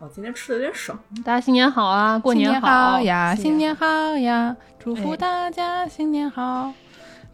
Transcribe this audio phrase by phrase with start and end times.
[0.00, 0.98] 哦，今天吃的有点少。
[1.22, 6.72] 大家新年好啊，过年好呀，新新年年好呀，祝福哎大家新年好。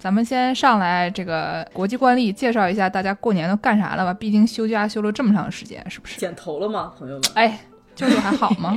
[0.00, 4.12] 咱们先上来这个国际惯例，介绍一下大家过年都干啥了吧？
[4.12, 6.18] 毕竟休假休了这么长时间，是不是？
[6.18, 7.22] 剪头了吗，朋友们？
[7.34, 7.60] 哎，
[7.94, 8.76] 舅舅还好吗？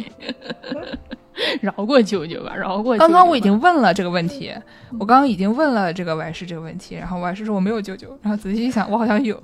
[1.62, 3.08] 饶过舅舅吧，饶过舅舅吧。
[3.08, 4.54] 刚刚我已经问了这个问题，
[5.00, 9.42] 我刚刚已经问了这个外事这个问题，然后外事说我没有舅舅，然后仔细一想，我好像有。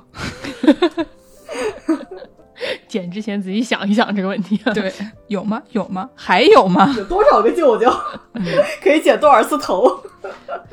[2.87, 4.57] 剪之前仔细想一想这个问题。
[4.73, 4.91] 对，
[5.27, 5.61] 有吗？
[5.71, 6.09] 有吗？
[6.15, 6.93] 还有吗？
[6.97, 7.91] 有多少个舅舅？
[8.81, 9.99] 可以剪多少次头？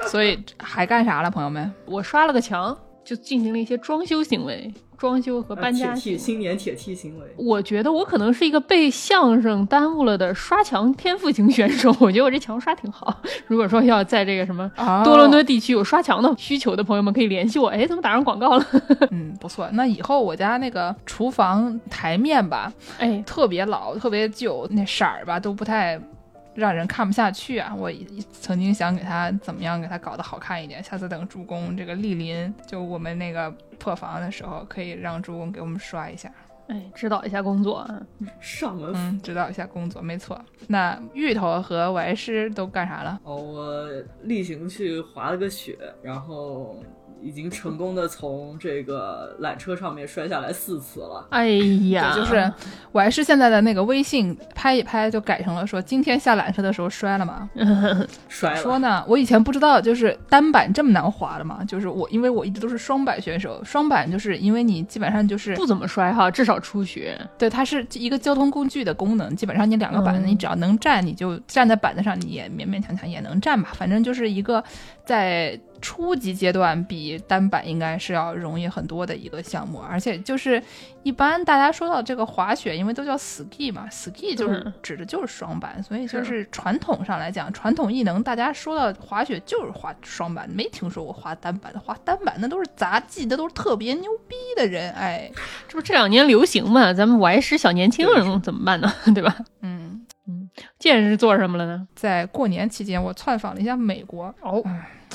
[0.06, 1.72] 所以还干啥了，朋友们？
[1.86, 4.72] 我刷了个墙，就进行了一些装修行为，
[5.02, 6.16] 装修和搬家铁行为。
[6.16, 7.26] 梯新年铁梯行为。
[7.36, 11.92] 我觉得我可能是一个被相声耽误了的刷墙天赋型选手。
[11.98, 13.12] 我觉得我这墙刷挺好。
[13.48, 17.66] 如果说要在这个什么哦多伦多地区有刷墙的需求的朋友们，可以联系我。
[17.68, 18.64] 哎，怎么打上广告了？
[19.10, 19.68] 嗯，不错。
[19.72, 26.00] 那以后我家那个厨房台面吧，哎，特别老，特别旧，那色儿吧都不太
[26.54, 27.74] 让人看不下去啊。
[27.74, 27.90] 我
[28.32, 36.32] 曾经想给他怎么样给他搞得好看一点，下次等助攻这个莅临，就我们那个破防的时候，可以让助攻给我们刷一下。
[36.68, 38.00] 哎，指导一下工作啊。
[38.40, 40.40] 上门嗯，指导一下工作，没错。
[40.68, 43.20] 那芋头和歪师都干啥了？
[43.24, 43.88] 哦，我
[44.22, 46.82] 例行去滑了个雪，然后
[47.22, 51.26] 已经成功的从这个缆车上面摔下来四次了。
[51.30, 51.48] 哎
[51.90, 52.52] 呀，就是
[52.90, 57.48] 我还是现在的那个微信拍一拍就改成了说今天下缆车的时候摔了嘛。
[58.28, 67.18] 摔了，说呢，我以前不知道就是单板这么难滑的嘛，就是我因为我一直都是双板选手，双板就是因为你基本上就是不怎么摔哈，至少初学。
[67.38, 74.62] 对它是一个交通工具的功能，基本上你两个板子，嗯你只要能站，你就站在板子上，你也勉勉强强也能站吧，反正就是一个
[75.04, 80.62] 在初级阶段比单板应该是要容易很多的一个项目，而且就是
[81.02, 95.30] 一般大家说到这个滑雪，因为都叫 ski 嘛，ski 就是嗯指的就是双板，所以就是传统上来讲，传统艺能大家说到滑雪就是滑双板，没听说过滑单板的，滑单板那都是杂技，那都是特别牛逼的人，哎，
[95.68, 96.92] 这不这两年流行嘛？
[96.94, 98.90] 咱们歪师小年轻人怎么办呢？
[99.12, 99.36] 对吧？
[99.60, 100.06] 嗯。
[100.28, 101.88] 嗯见是做什么了呢？
[101.96, 104.32] 在过年期间，我窜访了一下美国。
[104.40, 104.62] 哦，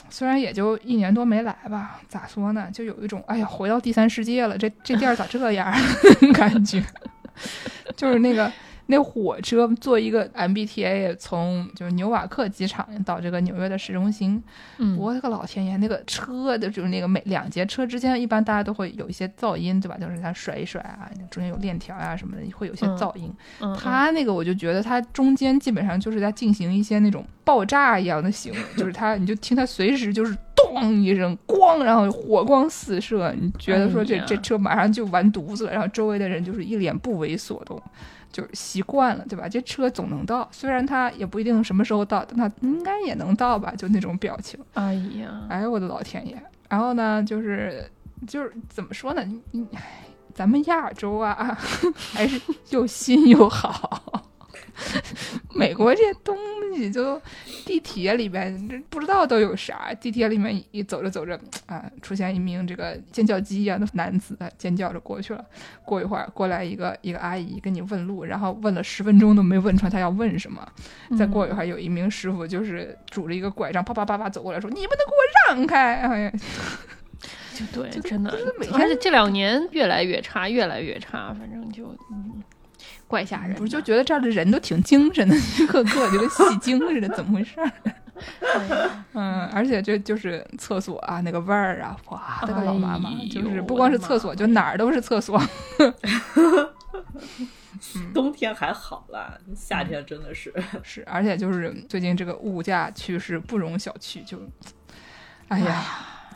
[0.09, 2.69] 虽然也就一年多没来吧，咋说呢？
[2.73, 5.73] 就有一种哎呀，回到第三世界了，这这地儿咋这样
[6.33, 6.83] 感觉？
[7.95, 8.51] 就是那个
[8.87, 14.41] 那火车坐一个 MBTA 从就是纽瓦克机场到这个纽约的市中心，
[14.77, 19.97] 嗯，我的个老天爷，那个车的就是那个每两节车之间，一般大家都会有一些噪音，对吧？
[19.99, 23.31] 就是它甩一甩啊，中间有链条啊、什么的，会有一些嗯噪音。
[23.59, 37.81] 嗯它那个我就觉得它中间基本上就是在进行一些那种爆炸一样的行为，就是它你就听它随时就是咚一声咣，然后火光四射，你觉得说这、哎这车马上就完犊子了，然后周围的人就是一脸不为所动。
[38.31, 39.47] 就是习惯了，对吧？
[39.49, 43.73] 这车总能到，虽然它也不一定什么时候到，但它应该也能到吧？
[43.77, 44.59] 就那种表情。
[44.73, 46.41] 哎呀，哎呦我的老天爷！
[46.69, 47.89] 然后呢，就是
[48.27, 49.23] 就是怎么说呢？
[49.23, 51.57] 你你，唉咱们亚洲啊，
[52.13, 52.39] 还是
[52.69, 54.23] 又新又好。
[55.55, 56.37] 美国这东
[56.75, 57.19] 西就
[57.65, 65.43] 地铁里边这不知道都有啥，地铁里面一走着走着啊，出现一名这个尖叫鸡一样的男子，啊尖叫着过去了。
[65.83, 70.67] 过一会儿过来一个一个阿姨跟你问路，然后问了十分钟都没问出来他要问什么。
[71.17, 76.31] 再过一会儿有一名师傅就是拄着一个拐杖啪啪啪啪走过来说：“你们能给我让开！”哎呀，
[77.53, 78.29] 就对，就真的
[78.73, 82.43] 而且这两年越来越差，越来越差，反正就嗯，
[83.07, 83.55] 怪吓人。
[83.55, 87.71] 不是就觉得这儿的人都挺精神的， 一个个就跟戏精似的，怎么回事儿？
[88.41, 95.39] 哎 嗯，而且这就是厕所啊，那个味儿啊，哇，这个老妈妈哎，就是不光是厕所，就哪儿都是厕所。
[98.11, 100.51] 冬天还好啦，夏天真的是。
[100.81, 104.39] 是，而且就是最近这个物价趋势不容小觑，就，
[105.49, 105.83] 哎呀，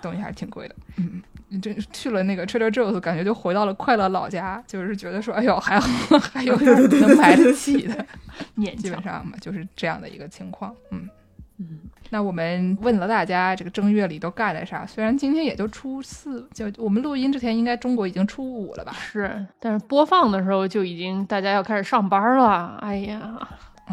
[0.01, 0.75] 东西还是挺贵的。
[0.98, 8.06] 嗯，你这去了那个 Trader Joe's，感觉就回到了快乐老家，就是觉得说，哎呦，还好 还有点能买得起的，
[8.56, 9.01] 勉基本。
[9.03, 10.74] 上嘛，就是这样的一个情况。
[10.92, 11.09] 嗯。
[11.57, 14.83] 嗯，那我们问了大家这个正月里都干了啥？
[14.86, 18.92] 虽然今天也就初四，就我们录音之前，应该中国已经初五了吧？
[18.94, 22.77] 是，但是播放的时候就已经大家要开始上班了。
[22.81, 23.39] 哎呀，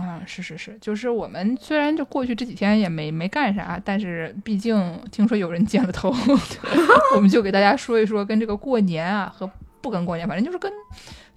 [0.07, 6.15] 嗯，是是是，就是我们虽然就过去这几天也没没干啥，但是毕竟听说有人剪了头，
[7.15, 9.51] 我们就给大家说一说跟这个过年啊和
[9.81, 10.71] 不跟过年，反正就是跟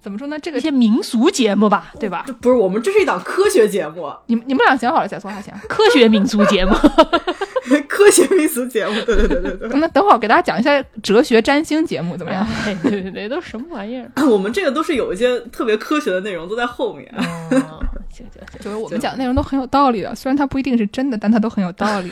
[0.00, 2.24] 怎么说呢，这个一些民俗节目吧，对吧？
[2.26, 5.54] 这不是我们，这是一档科学节目，你们你们俩想好了再说还行。
[5.68, 6.72] 科学民俗节目，
[7.92, 9.68] 科学民俗节目，对对对对对。
[9.78, 12.46] 那等会儿给大家讲一下哲学占星节目怎么样？
[12.64, 14.10] 哎，对对对，都什么玩意儿？
[14.26, 17.06] 我们这个都是有一些特别科学的内容都在后面。
[17.18, 22.10] 哦，行行行，就是我们讲的内容都很有道理的，虽然它不一定是真的，但它都很有道理。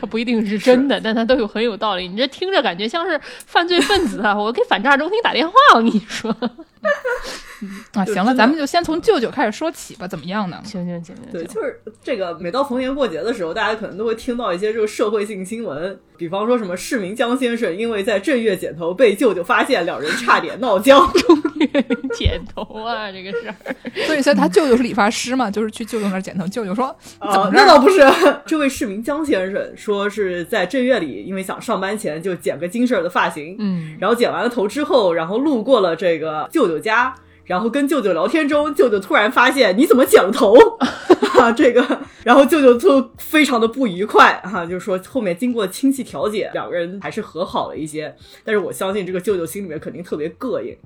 [0.00, 2.08] 它不一定是真的，但它都有很有道理。
[2.08, 4.34] 你这听着感觉像是犯罪分子啊！
[4.36, 6.34] 我给反诈中心打电话，我跟你说。
[7.94, 10.60] 啊，行了，咱们就先从舅舅开始说起吧，怎么样呢？
[10.64, 21.08] 行行行行，对，就是这个，每到逢年过节的时候，大家可能都会听到一些这个社会性新闻，比方说什么市民江先生因为在正月剪头被舅舅发现，两人差点闹 僵。
[22.14, 23.54] 剪头啊，这个事儿。
[24.06, 26.46] 所以，说他舅舅是理发师嘛，就是去舅舅那儿剪头。
[26.46, 28.00] 舅舅说：“怎么啊，那倒不是，
[28.46, 37.14] 这位市民江先生说是在正月里，因为想上班前就剪个精神的发型，嗯，然后剪完了头之后，然后路过了这个舅舅家。”
[37.48, 40.54] 然后跟舅舅聊天中，舅舅突然发现你怎么剪了头
[41.40, 41.50] 啊？
[41.50, 41.82] 这个，
[42.22, 48.14] 然后舅舅就非常的不愉快哈、啊，就是说后面经过亲戚调解，两个人还是和好了一些。
[48.44, 50.76] 但是我相信这个舅舅心里面肯定特别膈应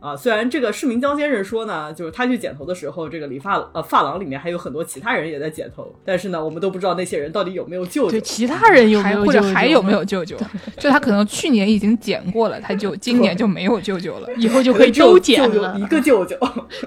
[0.00, 0.16] 啊。
[0.16, 10.36] 虽然这个市民江先生说呢，就是他去剪头的时候，这个理发呃发廊里面还有很多其他人也在剪头，但是呢，我们都不知道那些人到底有没有舅舅，对其他人有没有或者还有没有舅舅？
[10.78, 16.36] 就他可能去年已经剪过了，他就今年就没有舅舅了，以后就可以都剪了一个舅舅。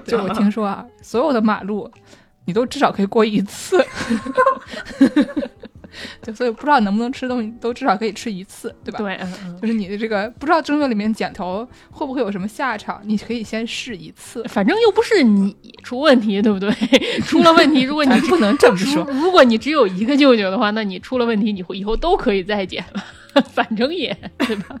[0.04, 1.90] 就我听说啊，所有的马路
[2.44, 3.84] 你都至少可以过一次。
[6.22, 8.98] 对，所以不知道能不能吃东西，都至少可以吃一次，对吧？
[8.98, 16.70] 对，嗯嗯，就是你的这个不知道正月里面剪头会不会有什么下场，你可以先试一次，反正又不是你出问题，对不对？
[17.26, 24.76] 出了问题，如果你不能这么说，如果你只有一个舅舅的话，那你出了问题，你以后都可以再剪了， 反正也对吧？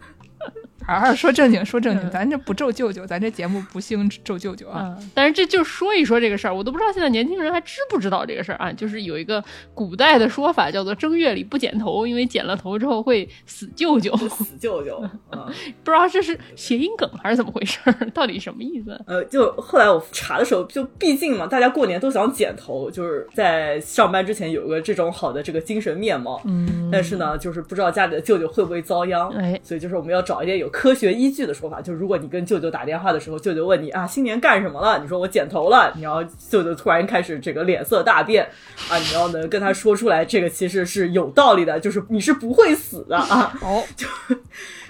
[0.86, 4.96] 好好说正经，说正经，咱这不咒舅舅，咱这节目不兴咒舅舅啊。
[4.98, 8.72] 嗯、但是这就说一说这个事儿，我都不知道现在年轻人还知不知道这个事儿啊。
[8.72, 9.42] 就是有一个
[9.74, 14.16] 古代的说法，叫做正月里不剪头，因为剪了头之后会死舅舅。
[14.28, 15.02] 死舅舅，
[15.32, 15.46] 嗯、
[15.84, 18.10] 不知道这是谐音梗还是怎么回事儿？
[18.12, 18.98] 到底什么意思？
[19.06, 26.40] 呃，就后来我查的时候，就毕竟嘛，大家过年都想剪头，就是在上班之前有个这种好的这个精神面貌。
[26.44, 29.28] 嗯，但是呢，就是不知道家里的舅舅会不会遭殃。
[29.30, 34.98] 哎，所以就是我们要找一点有科学依据的说法，就如果你跟舅舅打电话的时候，舅舅问你啊，新年干什么了？
[35.00, 38.48] 你说我剪头了，你要舅舅突然开始这个脸色大变
[38.88, 43.52] 啊，你要能跟他说出来，这个其实是有道理的，就是你是不会死的啊。
[43.62, 44.06] 哦， 就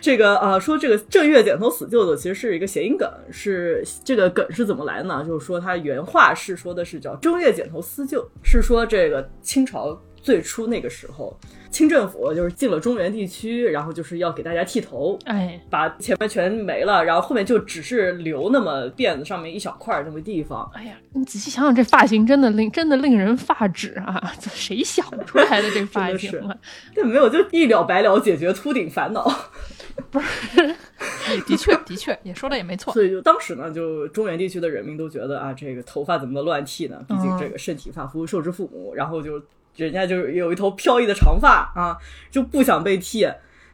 [0.01, 5.25] 这个啊，说这个正月剪头死舅舅其实是一个谐音梗，是这个梗是怎么来呢？
[5.27, 11.37] 就是说他原话是说的是叫正月剪头思舅，是说这个清朝最初那个时候。
[11.73, 20.71] 清政府就是进了中原地区，然后就是要给大家剃头，哎，把前面全没了，然后后面就只是留那么辫子上面一小块那么地方。
[20.75, 24.31] 哎呀，你仔细想想，这发型真的令真的令人发指啊！
[24.39, 26.55] 这谁想出来的这发型啊？
[26.95, 29.27] 对，没有就一了百了，解决秃顶烦恼。
[30.13, 30.77] 不是，
[31.49, 32.93] 的确的确也说的也没错。
[32.93, 37.03] 所以就当时呢，就中原地区的人民都觉得啊，这个头发怎么能乱剃呢？
[37.09, 39.43] 毕竟这个身体发肤受之父母，然后就。
[39.77, 41.97] 人家就是有一头飘逸的长发啊，
[42.31, 43.27] 就不想被剃，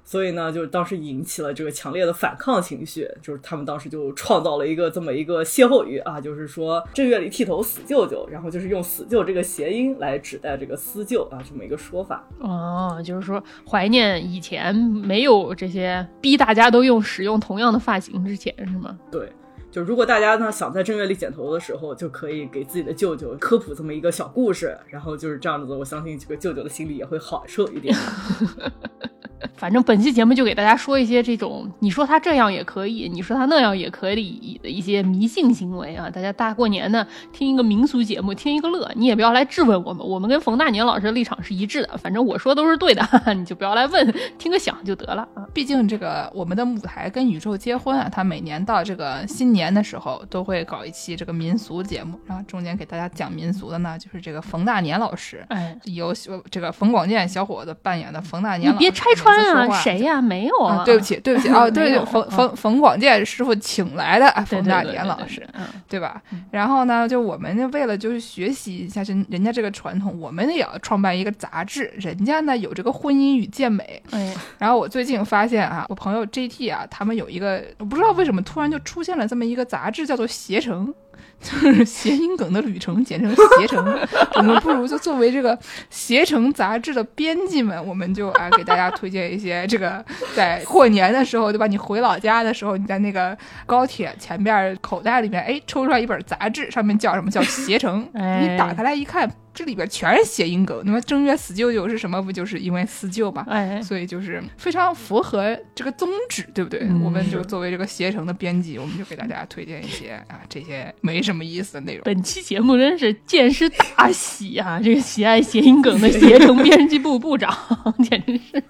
[0.05, 3.07] 所以呢，就当时引起了这个强烈的反抗情绪。
[3.21, 12.25] 就是他们当时就创造了一个这么一个歇后语啊，就是说正月里剃头死舅舅，然后就是用死舅这个谐音来指代这个思舅啊，这么一个说法。
[12.39, 18.97] 哦，就是说怀念以前没有这些逼大家都用使用同样的发型之前，是吗？
[19.11, 19.31] 对。
[19.71, 27.95] 就如果大家呢想在正月里剪头的时候，就可以给自己的舅舅科普这么一个小故事，然后就是这样子，我相信这个舅舅的心里也会好受一点。
[29.57, 36.09] 反正本期节目就给大家说一些这种，你说他这样也可以，你说他那样也可以的一些迷信行为啊。
[36.11, 41.97] 大家大过年的听一个民俗节目，听一个乐，你也不要来质问我们，我们跟冯大年老师的立场是一致的。
[41.99, 45.47] 反正我说都是对的， 你就不要来问，听个响就得了啊。
[45.53, 56.15] 毕竟这个我们的舞台跟宇宙结婚啊，他每年到这个新年的时候都会搞一期这个民俗节目，然后中间给大家讲民俗的呢，就是这个冯大年老师，哎，由
[56.51, 58.85] 这个冯广建小伙子扮演的冯大年老师。
[58.85, 60.21] 你别拆穿啊，谁呀、啊？
[60.21, 65.47] 没有啊，对不起，对不起啊，对对，冯冯冯广建师傅请来的冯大年老师，
[65.89, 66.21] 对吧？
[66.51, 71.93] 然后呢，就我们为了就是学习一下人人家这个传统，我们也要创办一个杂志。
[71.97, 80.93] 人家呢有这个婚姻与健美，哎， 然后我最近发现啊，我朋友 JT 啊，他们有一个，我不知道为什么突然就出现了这么一个杂志，叫做携程。
[81.41, 83.99] 就是谐音梗的旅程，简称携程。
[84.35, 85.57] 我们不如就作为这个
[85.89, 90.05] 携程杂志的编辑们，我们就啊给大家推荐一些这个
[90.35, 91.67] 在过年的时候，对吧？
[91.67, 98.09] 你回老家的时候，你在那个高铁前边口袋里面，哎，抽出来一本杂志，上面叫什么叫携程？
[98.15, 100.81] 哎你打开来一看，这里边全是谐音梗。
[100.85, 102.23] 那么正月死舅舅是什么？
[102.23, 103.45] 不就是因为四舅嘛？
[103.49, 106.79] 哎，所以就是非常符合这个宗旨，对不对？
[106.85, 112.03] 嗯我们就作为这个携程的编辑，我们就给大家推荐一些啊这些没什么意思的内容。
[112.05, 114.79] 本期节目真是见识大喜啊！
[114.81, 117.53] 这个喜爱谐音梗的携程编辑部部长，
[118.09, 118.63] 简直是，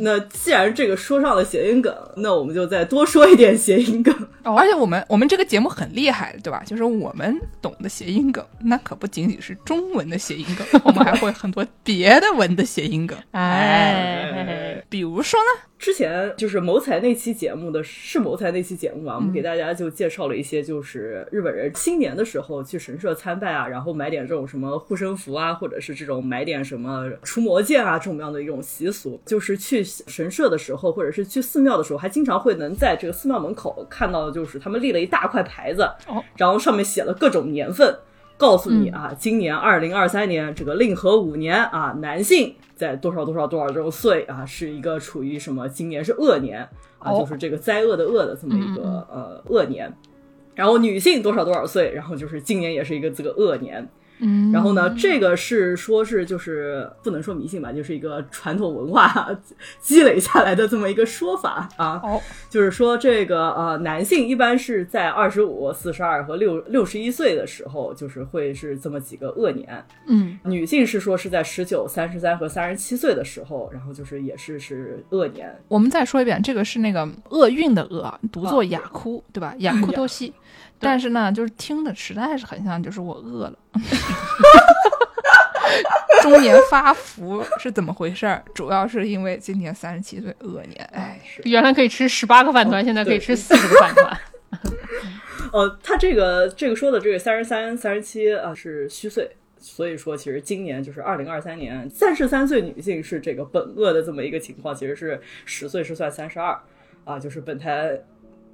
[0.00, 4.14] 那既然这个说上了谐音梗，那我们就再多说一点谐音梗。
[4.44, 6.62] 哦， 而且我们我们这个节目很厉害，对吧？
[6.64, 13.18] 就是我们懂的谐音梗，那可不仅仅是中文的谐音梗，我们还会很多别的文的谐音梗。
[13.32, 29.20] 哎，比如说呢，之前就是谋财那期节目的是谋财那期节目吧，我们给大家就介绍了一些，就是日本人新年的时候去神社参拜啊，然后买点这种什么护身符啊，或者是这种买点什么除魔剑啊这种样的一种习俗。
[29.26, 37.92] 就是去神社的时候，或者是去寺庙的时候，还经常会能在这个寺庙门口看到，就是他们立了一大块牌子，哦然后上面写了各种年份。
[38.42, 45.68] 告诉你啊，今年二零二三年这个令和五年啊，男性在多少多少多少周岁啊，是一个处于什么？
[45.68, 46.68] 今年是恶年
[46.98, 49.96] 啊，哦就是这个灾厄的厄的这么一个呃恶年。
[50.56, 53.88] 然后女性多少多少岁，然后就是今年也是一个这个恶年。
[54.22, 59.28] 嗯，然后呢，这个是说是就是不能说迷信吧，就是一个传统文化
[59.82, 62.00] 积累下来的这么一个说法啊。
[62.04, 69.84] 哦，就是说这个呃，男性一般是在二十五、四十二和六六十一岁的时候，就是会是这么几个恶年。
[70.06, 75.52] 嗯，女性是说是在十九、三十三和三十七岁的时候，然后就是也是是恶年。
[75.66, 79.54] 我们再说一遍，这个是那个厄运的厄，读作啊雅哭，对吧？
[79.58, 80.32] 雅哭多西。
[80.82, 83.58] 但是呢，就是听的实在是很像，就是我饿了。
[86.20, 88.44] 中年发福是怎么回事儿？
[88.54, 94.16] 主要是因为今年三十七岁恶年，哎，是原来可以吃十八个饭团，现在可以吃四十个饭团。
[95.52, 106.56] 呃， 他这个这个说的这个三十三、三十七啊是虚岁，所以说其实今年就是二零二三年，三十三岁女性是这个本恶的这么一个情况，其实是十岁是算三十二
[107.04, 107.98] 啊，就是本台。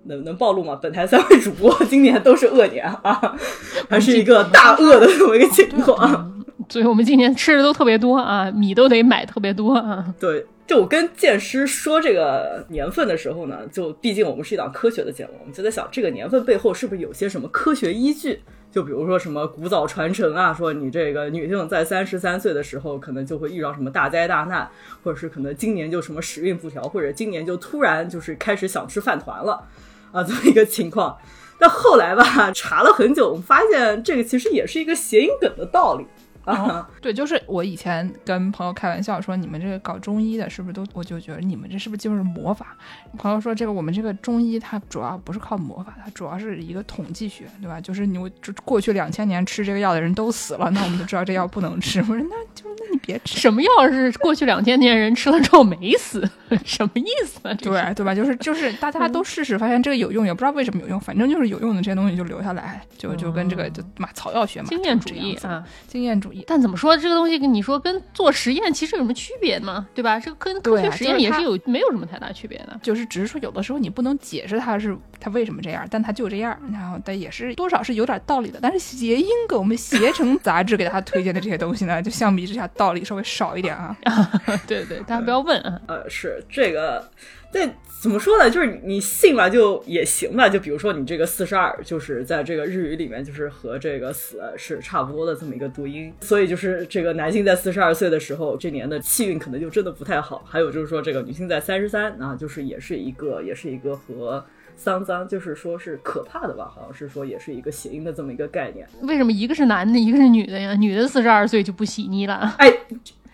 [0.04, 0.78] 能能暴露吗？
[0.80, 3.36] 本台三位主播 今年都是恶年啊，
[3.90, 6.34] 还是一个大恶的这么一个情况。
[6.68, 10.12] 所以我们今年吃的都特别多啊，米都得买特别多啊。
[10.20, 18.42] 对，就我跟剑师说这个年份的时候呢，就毕竟我们是一档科学的节目，我们就在想这个年份背后是不是有些什么科学依据？
[18.70, 24.68] 就比如说什么古早传承啊，说你这个女性在三十三岁的时候，可能就会遇到什么大灾大难，
[25.02, 29.66] 或者是可能今年就什么时运不调，或者今年就突然就是开始想吃饭团了
[30.12, 31.16] 啊，这么一个情况。
[31.58, 36.06] 但后来吧，查了很久，我们发现这个其实也是一个谐音梗的道理
[36.52, 36.88] 啊。
[37.00, 40.84] 对，就是我以前跟朋友开玩笑说，你们这个搞中医的，是不是都？
[40.94, 42.76] 我就觉得你们这是不是就是魔法？
[43.16, 47.80] 朋友说，这个我们这个中医它主要不是靠魔法，它主要是一个统计学，对吧？
[47.80, 52.00] 就是你就过去两千年吃这个药的人都死了，那我们就知道这药不能吃。
[52.02, 53.38] 我说那就那你别吃。
[53.38, 56.28] 什么药是过去两千年人吃了之后没死？
[56.64, 57.54] 什么意思啊？
[57.54, 58.14] 对对吧？
[58.14, 65.64] 就是就是大家都试试，发现这个有用，也不知道为什么有用，反正就是有用的这些东西就留下来，就就跟这个就嘛草药学嘛，经验主义啊。
[65.86, 66.37] 经验主义。
[66.46, 69.86] 但怎么说，这个东西跟你说跟做实验其实有什么区别吗？
[69.94, 70.18] 对吧？
[70.20, 72.78] 这个跟科学实验也是有没有什么太大区别的。
[72.82, 78.58] 就是只是说有的时候你不能解释它是它为什么这样，但它就这样，然后但也是多少是有点道理的。
[78.62, 83.96] 但是谐音梗，我们携程杂志给大家推荐的这些东西呢，就相比之下道理稍微少一点啊。
[84.66, 85.80] 对对，大家不要问啊。
[85.86, 87.08] 呃，是这个，
[87.52, 87.68] 但
[88.00, 88.48] 怎么说呢？
[88.48, 90.48] 就是你你信吧，就也行吧。
[90.48, 96.12] 就比如说你这个四十二，就是在这个日语里面，就是和这个死是差不多的这么一个读音。
[96.20, 100.44] 所以就是这个男性在四十二岁的时候，这年的气运可能就真的不太好。
[100.46, 104.44] 还有就是说，这个女性在三十三啊，就是也是一个也是一个和
[104.76, 106.70] 丧葬，就是说是可怕的吧？
[106.72, 108.86] 好像是说也是一个谐音的这么一个概念。
[109.02, 110.72] 为什么一个是男的，一个是女的呀？
[110.74, 112.72] 女的四十二岁就不喜妮了，哎，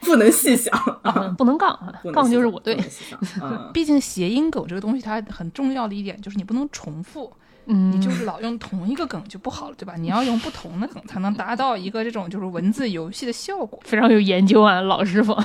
[0.04, 0.72] 不能细想
[1.36, 1.76] 不能杠
[2.12, 2.78] 杠就是我对。
[3.72, 7.32] 毕竟谐音梗这个东西，它很重要的一点就是你不能重复，
[7.66, 9.94] 嗯，你就是老用同一个梗就不好了，对吧？
[9.96, 13.80] 你要用不同的梗才能达到一个这种就是文字游戏的效果。
[13.84, 15.34] 非常有研究啊，老师傅。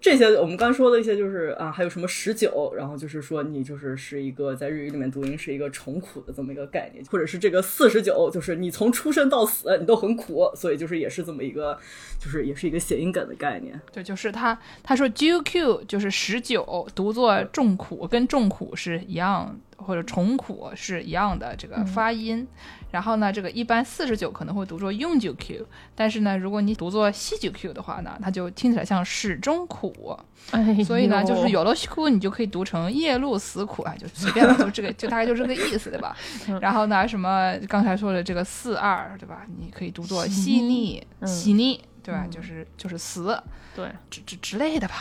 [0.00, 11.78] 这些我们刚说的一些就是啊，还有什么十九，然后就是说你就是是一个在日语里面读音是一个重苦的这么一个概念，或者是这个四十九，就是你从出生到死你都很苦，所以就是也是这么一个，
[12.18, 13.80] 就是也是一个谐音梗的概念。
[13.92, 22.46] 对，就是他他说 GQ 就是十九，读作重苦，跟重苦是一样或者重苦是一样的这个发音。
[22.90, 30.18] 然后呢，这个一般四十九可能会读作用九 q，但是呢，如果你读作西九 q 的话呢，它就听起来像始终苦。
[30.52, 36.16] 哎，所以呢，就是有了苦，你就可以读成夜路死苦啊，就随便了，就这个，就大概就这个意思，对吧？
[36.62, 39.42] 然后呢，什么刚才说的这个四二，对吧？
[39.58, 42.26] 你可以读作细腻，细腻，对吧？
[42.30, 43.38] 就是就是死，
[43.76, 44.94] 对，之之之类的吧。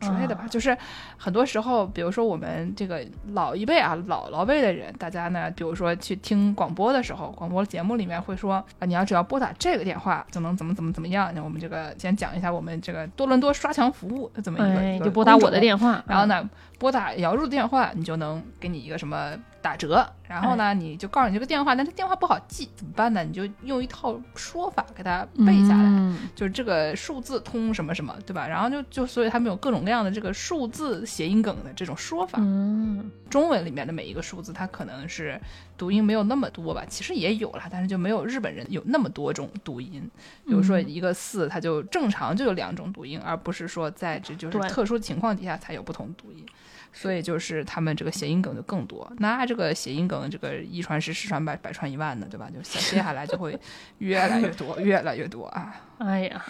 [0.00, 0.76] 之类的吧，就是
[1.22, 11.32] 很多时候，比如说我们这个老一辈啊，老老辈的人，大家呢，比如说去听广播的时候，广播节目里面会说啊，你要只要拨打这个电话，就能怎么怎么怎么样。
[11.32, 16.50] 那我们这个先讲一下我们这个多伦多刷墙服务怎么一个，你就拨打我的电话，然后呢，
[16.80, 19.32] 拨打姚入的电话，你就能给你一个什么。
[19.62, 23.22] 打折，然后呢，你就告诉你这个电话，但这电话不好记，怎么办呢？
[23.22, 28.48] 你就用一套说法给它背下来，就是这个数字通什么什么，对吧？
[28.48, 32.38] 然后就就所以他们有各种各样的这个数字谐音梗的这种说法。
[32.40, 35.38] 嗯，中文里面的每一个数字，它可能是
[35.76, 40.10] 读音没有那么多吧，其实也有了，但是就没有日本人有那么多种读音。
[40.46, 46.46] 比如说一个四，它就正常就有两种读音，而不是说在这就是特殊情况底下才有不同读音。
[46.92, 52.50] 所以就是他们这个谐音梗就更多，那这个谐音梗这个一传十，十传百，百传一万的，对吧？
[52.54, 53.58] 就接下来就会
[53.98, 55.74] 越来越多，越来越多啊！
[55.98, 56.44] 哎呀，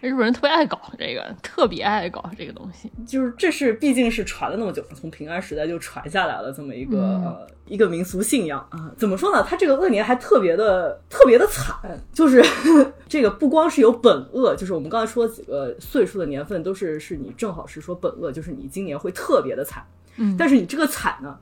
[0.00, 2.90] 日本人特别爱搞这个，特别爱搞这个东西。
[3.06, 8.90] 就是这是毕竟是传了那么久，从平安时代就传下来了这么一个呃一个民俗信仰啊。
[8.96, 9.44] 怎么说呢？
[9.48, 11.76] 他这个恶年还特别的特别的惨，
[12.12, 12.44] 就是
[13.08, 19.84] 这个不光是有本恶，就是我们刚才说几个岁数的年份都是是你正好是说本恶，就是你今年会特别的惨。
[20.16, 21.36] 嗯，但是你这个惨呢，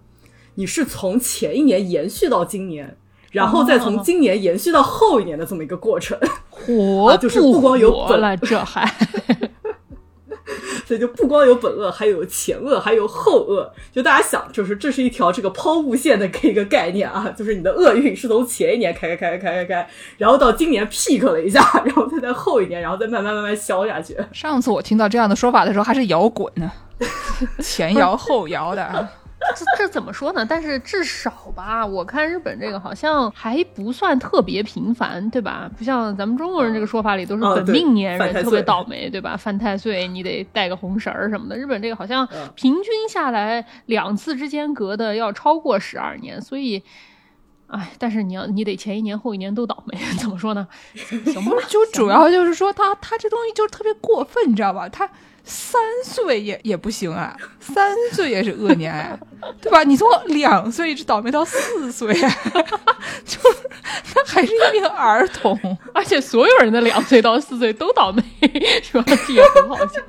[0.55, 2.97] 你是从前一年延续到今年，
[3.33, 6.19] 然后再从今年延续到后一年的这么一个过程。
[6.51, 8.85] 活 就是不光有本了，这还，
[10.87, 13.71] 所以就不光有本恶，还有前恶，还有后恶。
[13.93, 19.89] 就大家想，就是这是一条这个抛物线的一个概念啊，就是你的厄运是从前一年开开开开开开，
[20.19, 24.17] 然后到今年 peak 了一下，然后再在后一年，然后再慢慢慢慢消下去。
[24.33, 26.71] 上次我听到这样的说法的时候，还是摇滚呢，
[27.61, 29.09] 前摇后摇的。
[29.57, 30.45] 这这怎么说呢？
[30.47, 35.69] 但是至少吧，我看日本这个好像还不算特别频繁，对吧？
[35.77, 39.37] 不像咱们中国人这个说法里都是本命年人特别倒霉，对吧？
[39.37, 41.57] 犯太岁你得带个红绳儿什么的。
[41.57, 46.83] 日本这个好像平均下来两次之间隔的要超过十二年，所以，
[47.69, 50.69] 哎，但是你要你得前一年后一年都倒霉， 怎么说呢？
[50.95, 54.89] 行吧，就主要就是说他他这东西就特别过分，你知道吧？
[54.89, 55.11] 他。
[55.45, 59.19] 三岁也也不行啊，三岁也是恶年啊，
[59.61, 59.83] 对吧？
[59.83, 63.71] 你从两岁一直倒霉到四岁， 就是
[64.15, 65.59] 他还是一名儿童，
[65.95, 68.23] 而且所有人的两岁到四岁都倒霉，
[68.83, 69.05] 是吧？
[69.07, 70.03] 这也很好笑。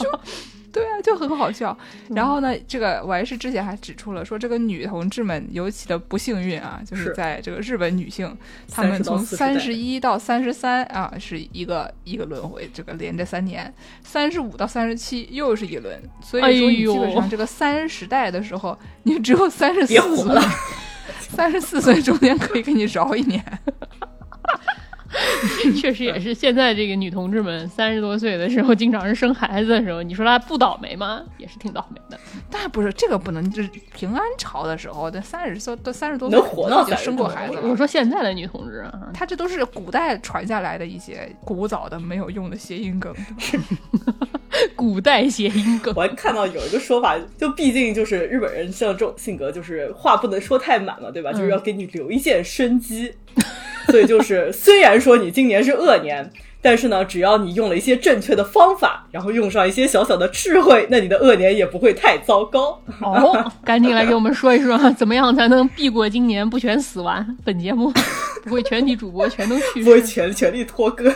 [0.72, 1.78] 对啊，就很好笑。
[2.10, 8.36] 然后呢，这个我还是之前还指出了，说这个女同志们尤其的不幸运啊，就是在这个日本女性，
[8.70, 13.66] 她们从三十一到三十三啊是一个一个轮回，这个连着三年；
[14.04, 16.02] 三十五到三十七又是一轮。
[16.22, 20.42] 所以说，你基本上这个三十代的时候，你只有三十四岁，
[21.20, 23.44] 三十四岁中间可以给你饶一年。
[25.80, 31.22] 确实也是，现在这个女同志们三十多岁的时候，经常是生孩子的时候，你说她不倒霉吗？
[31.38, 32.18] 也是挺倒霉的。
[32.50, 37.58] 但不是这个不能，就是平安朝的时候，这三十岁到三十多岁，能活到就生过孩子。
[37.64, 43.14] 我说现在的女同志啊，她这都是古代传下来的一些古早的没有用的谐音梗。
[44.76, 51.32] 古代谐音梗，我还看到有一个说法，就毕竟就是日本人像这种性格，就是话不能说太满嘛，对吧？
[51.32, 53.14] 就是要给你留一线生机。
[53.92, 62.82] 所以就是， 虽然说你今年是恶年，但是呢，只要你用了一些正确的方法，然后用上一些小小的智慧，那你的恶年也不会太糟糕。
[63.02, 67.38] 哦，赶紧来给我们说一说，怎么样才能避过今年不全死完？
[67.44, 67.92] 本节目
[68.46, 71.12] 不会全体主播全都去，不会全全力拖更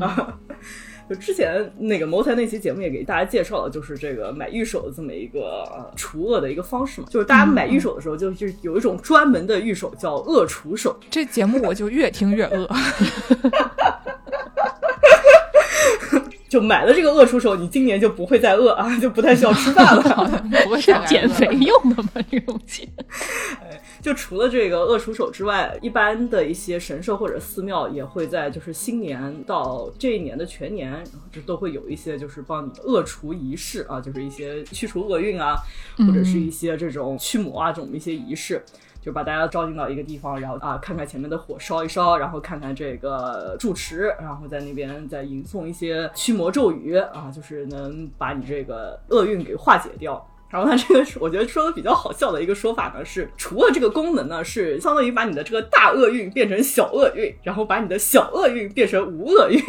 [0.00, 0.34] 啊。
[1.10, 7.08] 就之前那个谋财那期节目也给大家介绍了，就是这个买玉手的这么一个除恶的一个方式嘛。
[7.10, 10.96] 就是大家买玉手的时候，就就有一种专门的玉手叫恶除手。
[11.10, 12.70] 这节目我就越听越恶。
[16.48, 20.44] 就买了这个恶除手，你今年就不会再饿啊，就不太需要吃饭了。
[20.64, 22.10] 不是减肥用的吗？
[22.30, 22.88] 这个东西。
[24.00, 35.56] 就除了这个恶除手之外，一般的一些神社或者寺庙也会在就是新年到这一年的全年，然后就都会有一些就是帮你恶除仪式啊，就是一些驱除厄运啊，
[35.98, 38.64] 或者是一些这种驱魔啊这种一些仪式，
[39.02, 50.26] 就把大家招进到一个地方，然后啊看看前面的火烧一烧，然后看看这个住持，然后在那边再吟诵一些驱魔咒语啊，就是能把你这个厄运给化解掉。
[50.50, 59.62] 然后它这个是我觉得说的比较好笑的一个说法呢，是除了这个功能呢，是相当于把你的这个大厄运变成小厄运，然后把你的小厄运变成无厄运，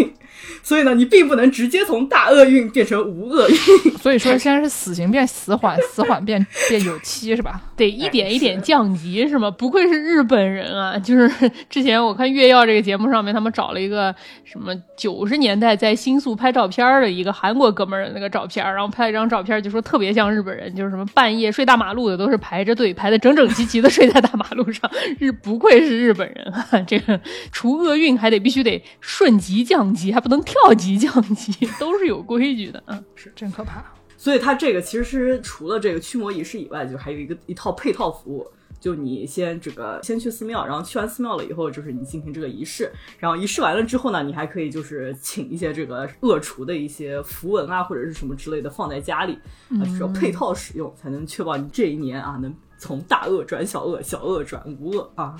[0.63, 3.55] 所以呢，你并不能直接从大厄运变成无厄运。
[4.01, 7.61] 所以说现在是死刑变死缓，死缓变变有期是吧？
[7.75, 9.51] 得一点一点降级是吗？
[9.51, 10.97] 不愧是日本人啊！
[10.97, 11.29] 就是
[11.69, 20.70] 之前我看《月曜》这个节目上面，他们找了一个什么九十年代在新宿拍照片的一个韩国哥们儿的那个照片，然后拍了一张照片，就说特别像日本人。
[20.75, 26.79] 就是什么半夜睡大马路的都是排着队排的整整齐齐的睡在大马路上，日不愧是日本人啊！
[26.87, 27.19] 这个
[27.51, 33.03] 除厄运还得必须得顺级降级，还不能跳级降级，都是有规矩的嗯！
[33.15, 33.83] 是真可怕。
[34.17, 38.47] 所以它这个其实是除了这个驱魔仪式以外，就还有一个一套配套服务。
[38.81, 49.37] 就你先这个先去寺庙，然后去完寺庙了以后，就是你进行这个仪式，然后仪式完了之后呢，你还可以就是请一些这个恶厨的一些符文啊或者是什么之类的放在家里，
[49.79, 55.37] 啊，就是要配套使用，才能确保你这一年啊能从大恶转小恶，小恶转无恶啊。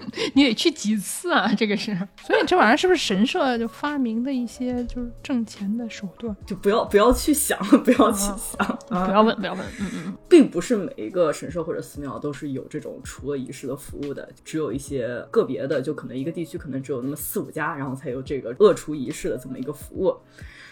[0.34, 1.52] 你得去几次啊？
[1.56, 6.34] 这个是， 所以这玩意儿是不是神社就发明的一些就是挣钱的手段？
[6.46, 9.62] 就不要不要去想，不要去想，不要问，不要问。
[9.80, 20.16] 嗯嗯，并不是每一个神社或者寺庙都是有这种除恶仪式的服务的，只有一些个别的，就可能一个地区可能只有那么四五家，然后才有这个恶除仪式的这么一个服务。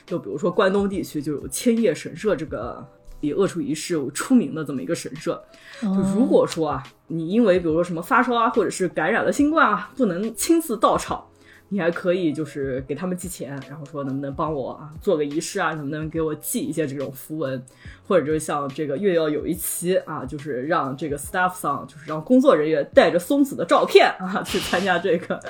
[0.04, 2.86] 就比如说关东地区就有千叶神社这个。
[3.20, 5.42] 以恶处一世出名的这么一个神社，
[5.80, 11.24] 就如果说啊，你因为比如说什么发烧啊，或者是感染了新冠啊，不能亲自到场。
[11.68, 17.60] 你还可以就是给他们寄钱，然后说能不能帮我啊做个仪式啊，能不能给我寄一些这种符文，
[18.06, 25.40] 或者就是像这个月曜有一期啊，就是让这个 staff 上就是让工作人员带着松子的照片啊去参加这个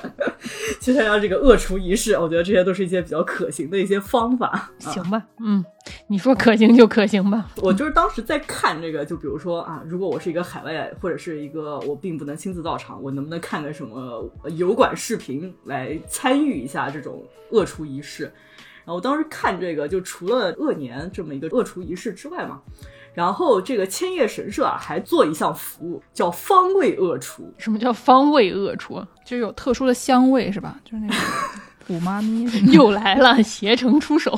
[0.81, 4.71] 去参加这个恶除仪式，我觉得这些都是一些比较可行的一些方法。
[4.79, 5.63] 行吧，嗯，
[6.07, 7.47] 你说可行就可行吧。
[7.57, 15.95] 我就是当时在看这个，就比如说啊，如果我是一个海外或者是一个我并不能亲自到场，我能不能看个什么油管视频来？
[16.09, 18.25] 参与一下这种恶除仪式，
[18.85, 22.61] 然后我当时看这个，就除了恶年这么一个恶除仪式之外嘛，
[23.15, 27.53] 然后这个千叶神社啊还做一项服务，叫方位恶除。
[27.59, 29.05] 什么叫方位恶除？
[29.25, 30.79] 就有特殊的香味是吧？
[30.85, 31.15] 就是那个
[31.89, 34.33] 五 妈咪又来了，携程出手。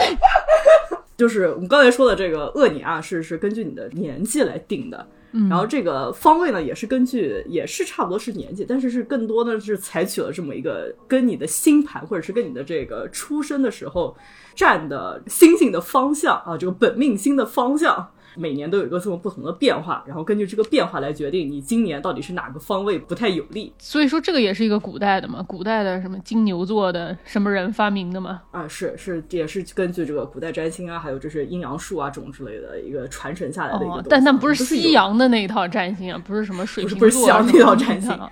[1.16, 5.06] 就是我们刚才说的这个恶年啊，是是根据你的年纪来定的。
[5.48, 14.16] 然后这个方位呢，也是根据，也是差不多是年纪，但是是更多的是采取了这么一个跟你的星盘，或者是跟你的这个出生的时候
[14.54, 18.10] 站的星星的方向啊，这个本命星的方向。
[18.36, 23.72] 每年都有一个这么不同的变化，然后根据这个变化来决定你今年到底是哪个方位不太有利。
[23.78, 28.42] 所以说这个也是一个古代的嘛，古代的什么金牛座的什么人发明的嘛？
[28.50, 34.02] 啊，是是也是根据这个古代占星啊，还有这是阴阳术啊这种之类的一个传承下来的一个。
[34.08, 38.30] 但但不是西洋的那一套占星啊，不是什么水瓶座不是西洋那套占星啊。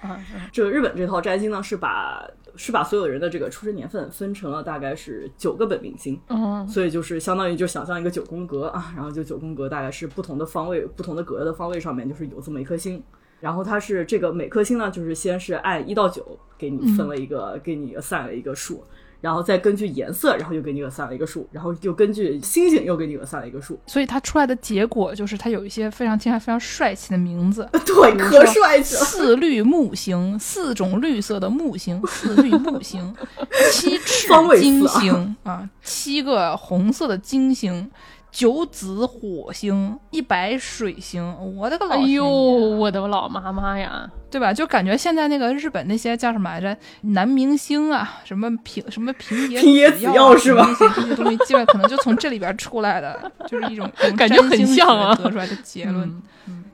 [0.52, 2.24] 这个日本这套占星呢是把。
[2.58, 6.20] 是把所有人的这个出生年份分成了大概是九个本命星，
[6.68, 13.00] 所以就是相当于就想象一个九宫格啊，然后就九宫格大概是不同的方位，不同的格的方位上面就是有这么一颗星，
[13.40, 18.82] 然后它是这个每颗星呢，就是先是按一到九给你分了一个，给你算了一个数。
[19.20, 29.00] 然后再根据颜色，然后又给你算了一个数，然后又根据星星又给你算了一个数，所以它出来的结果就是它有一些非常听起来非常帅气的名字， 对，可帅气了。
[29.00, 33.14] 四绿木星，四种绿色的木星，四绿木星，
[33.72, 34.28] 七赤
[34.60, 37.90] 金星啊，七个红色的金星。
[38.30, 41.96] 九紫火星，一白水星，我的个老！
[41.96, 44.52] 哎呦，我的老妈妈呀，对吧？
[44.52, 50.68] 就感觉现在那个日本那些叫什么来着，男明星啊，什么平什么平野平野紫耀是吧？
[50.78, 56.22] 这些东西基本可能就从这里边出来的，就是一种 感觉很像啊得出来的结论。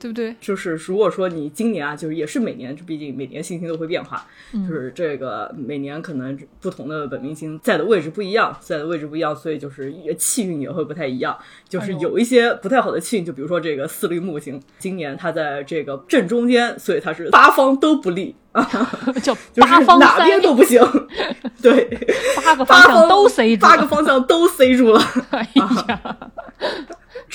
[0.05, 0.35] 对不对？
[0.39, 11.35] 就是如果说你今年啊，就是也是每年，毕竟每年星星都会变化，就是这个每年可能不同的本命星在的位置不一样，在的位置不一样，所以就是气运也会不太一样。
[11.67, 18.63] 就是有一些不太好的气运，就比如说这个四绿木星，今年它在这个正中间，所以它是八方都不利啊，
[19.23, 20.79] 叫八方哪边都不行。
[21.63, 21.83] 对，
[22.45, 25.01] 八个方向都塞住，八个方向都塞住了。
[25.31, 26.17] 哎呀。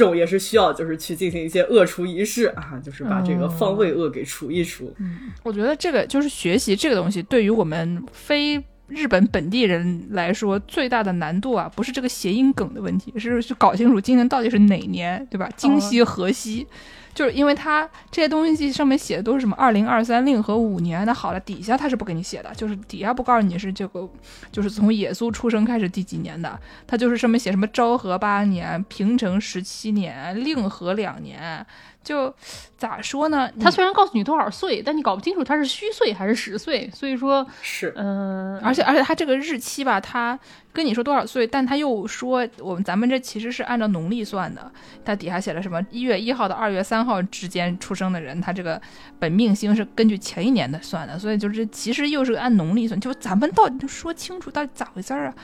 [0.00, 4.90] 这种也是需要，就是去进行一些恶除仪式啊，就是把这个方位恶给除一除。
[4.98, 15.46] 嗯，我觉得这个就是学习这个东西，对于我们非日本本地人来说，最大的难度啊，不是这个谐音梗的问题，是去搞清楚今年到底是哪年，对吧？
[15.54, 16.66] 今夕何夕？
[17.14, 24.08] 就是因为它这些东西上面写的都是什么二零二三令和五年，那好了，底下它是不给你写的，就是底下不告诉你是这个，
[24.50, 31.64] 就是从耶稣出生开始第几年的，它就是上面写什么昭和八年、平成十七年、令和两年，
[32.02, 32.34] 就
[32.78, 33.50] 咋说呢？
[33.60, 40.38] 他虽然告诉你多少岁，但你搞不清楚他是虚岁还是实岁，所以说，是，嗯、而且而且他这个日期吧，他
[40.72, 44.72] 跟你说多少岁，但他又说我们咱们这其实是按照农历算的。
[45.04, 48.80] 他底下写了什么一月一号到二月三号之间出生的人，他这个
[49.18, 52.98] 本命星是根据前一年的算的，所以就是其实又是按农历算。
[52.98, 55.34] 就咱们到底就说清楚到底咋回事儿啊？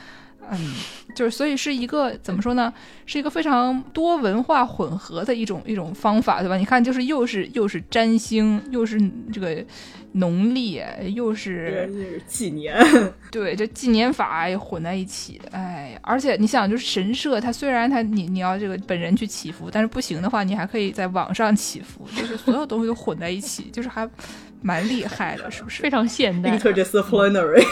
[0.51, 0.75] 嗯，
[1.15, 2.73] 就是所以是一个怎么说呢？
[3.05, 6.55] 是一个非常多文化混合的一种一种方法，对吧？
[6.55, 8.99] 你看，就是又是又是占星，又是
[9.31, 9.63] 这个
[10.13, 10.81] 农历，
[11.13, 12.75] 又是是纪年，
[13.31, 24.09] 对，这纪年法也混在一起，哎呀，而且你想，就是神社，它虽然它你你要这个本人去祈福，但是不行的话，你还可以在网上祈福，就是所有东西都混在一起，就是还
[24.61, 25.89] 蛮厉害的，是不是非？
[25.89, 26.57] 常现代。
[26.57, 27.63] interdisciplinary，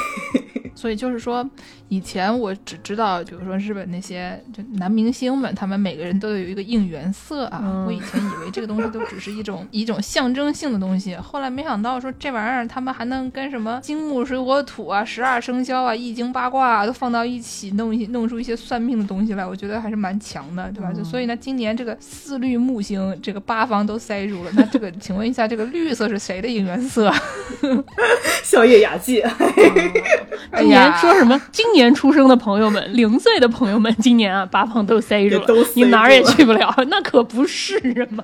[0.74, 1.48] 所以就是说，
[1.88, 7.62] 以前我只知道，比如说日本那些就男明星们，他们每个人都有一个应援色啊。
[7.64, 20.92] 嗯我以前以为这个东西都只是一种 一种象征性的东西，后来没想到说这玩意儿他们还能跟什么金木水火土啊、十二生肖啊、易经八卦啊都放到一起，弄一弄出一些算命的东西来，我觉得还是蛮强的，对吧？
[20.92, 27.14] 就所以呢，今年这个四绿木星这个八方都塞住了，那这个 请问一下，这个绿色是谁的应援色？
[28.44, 31.40] 笑叶雅纪，哎今年呀说什么？
[31.52, 38.24] 今年出生的朋友们， 零岁的朋友们，今年啊，八方都塞住了你哪儿也去不了，那可不是嘛。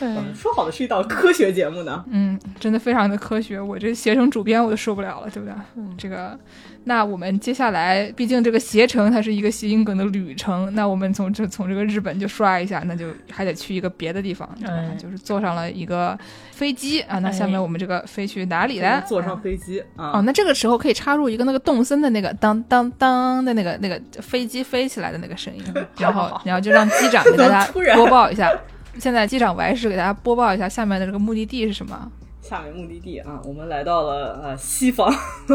[0.00, 5.54] 哎 说好的是一档科学节目呢，嗯，真的非常的科学，我这携程主编我都受不了了，对不对？
[5.76, 6.38] 嗯，这个，
[6.84, 14.74] 那我们接下来，毕竟这个携程它是一个谐音梗的旅程，那我们从这从这个日本就刷一下，那就还得去一个别的地方，对吧？
[14.74, 16.18] 哎就是坐上了一个
[16.50, 19.02] 飞机啊，那下面哎我们这个飞去哪里呢？
[19.06, 25.62] 坐上飞机哦，啊，那这个时候可以插入一个那个动森的那个当当当的那个那个飞机飞起来的那个声音，
[25.98, 28.50] 然后然后就让机长给大家 播报一下。
[28.98, 32.10] 现在机长我还是给大家播报一下下面的这个目的地是什么。
[32.40, 35.12] 下面目的地啊，我们来到了呃西方，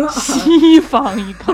[0.09, 1.53] 西方一个，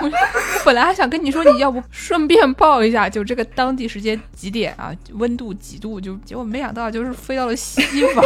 [0.00, 0.10] 我
[0.64, 7.82] 本来还想跟你说，你要不顺便报一下，就这个当地时间几点啊，温度几度，就结果没想到就是飞到了西
[8.14, 8.24] 方。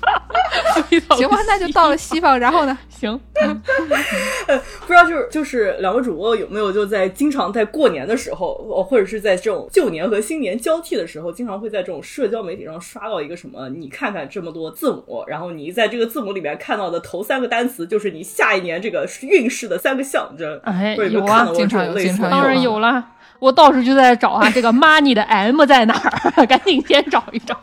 [1.16, 2.76] 行吧，那就到了西方，然后呢？
[2.88, 13.68] 行， 不知道就是就是两位主播有没有就在经常在过年的时候，呃或者是在这种旧年和新年交替的时候，经常会在这种社交媒体上刷到一个什么？
[13.70, 20.60] 你看看这么多字母，然后你在这个字母里面看到的头三个单词，就是你下一年这个运势的三个象征。
[20.64, 23.06] 哎，有有啊经常这种类似的有经常当然啊有了。
[23.40, 26.46] 我到处就在找啊，这个 money 的 M 在哪儿？
[26.46, 27.58] 赶紧先找一找。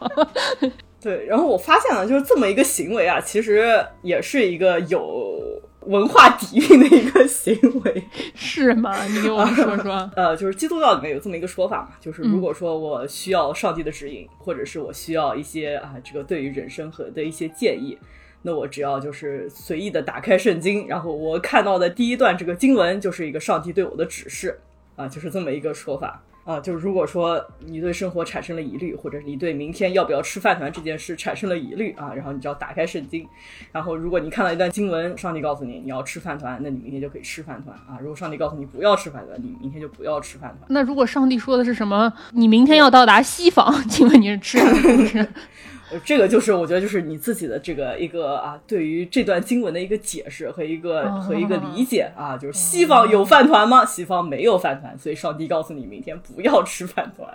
[1.00, 8.04] 对，然后我发现了，就是这么一个行为啊，其实也是一个有文化底蕴的一个行为。
[8.36, 9.06] 是吗？
[9.06, 10.12] 你给我们说说。
[10.16, 17.98] 呃，就是基督教里面有这么一个说法嘛，就是如果说我需要上帝的指引，或者是我需要一些啊这个对于人生和的一些建议，
[18.42, 24.60] 那我只要就是随意的打开圣经，然后我看到的第一段这个经文就是一个上帝对我的指示
[24.98, 26.22] 啊，就是这么一个说法。
[26.44, 33.28] 啊，就是如果说你对生活产生了疑虑，或者你对明天要不要吃饭团这件事产生了疑虑啊，然后你就要打开圣经，
[33.74, 40.66] 然后如果你看到一段经文，上帝告诉你你要吃饭团，那你明天就可以吃饭团啊；如果上帝告诉你不要吃饭团，你明天就不要吃饭团。
[40.70, 42.14] 那如果上帝说的是什么？
[42.32, 45.28] 你明天要到达西方， 请问你是吃还是不吃？
[45.91, 53.86] 呃这个就是我觉得就是你自己的这个一个啊，对于这段经文的一个解释和一个、哦和一个理解啊，就是西方有饭团吗？
[53.86, 57.30] 西方没有饭团，所以上帝告诉你明天不要吃饭团。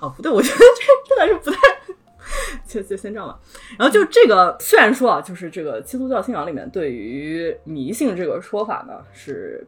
[0.00, 1.58] 啊，不对，我觉得这真的是不太。
[2.66, 3.38] 就就先这样吧。
[3.78, 9.66] 然后就这个，虽然说啊，就是这个基督教信仰里面对于迷信这个说法呢是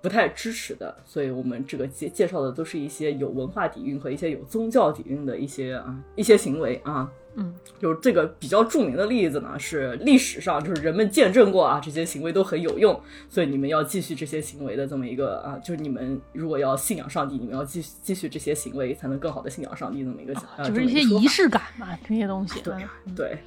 [0.00, 7.10] 不太支持的，所以我们这个介介绍的都是一些有文化底蕴和一些有宗教底蕴的一些啊一些行为啊。
[7.36, 22.60] 嗯，就是这个比较著名的例子呢，是历史上就是人们见证过啊，这些行为都很有用，所以你们要继续这些行为的这么一个啊，就是你们如果要信仰上帝，你们要继续继续这些行为，才能更好的信仰上帝这么一个、啊，就是一些仪式感嘛，这些东西。
[22.62, 22.74] 对
[23.06, 23.14] 嗯。
[23.14, 23.38] 对，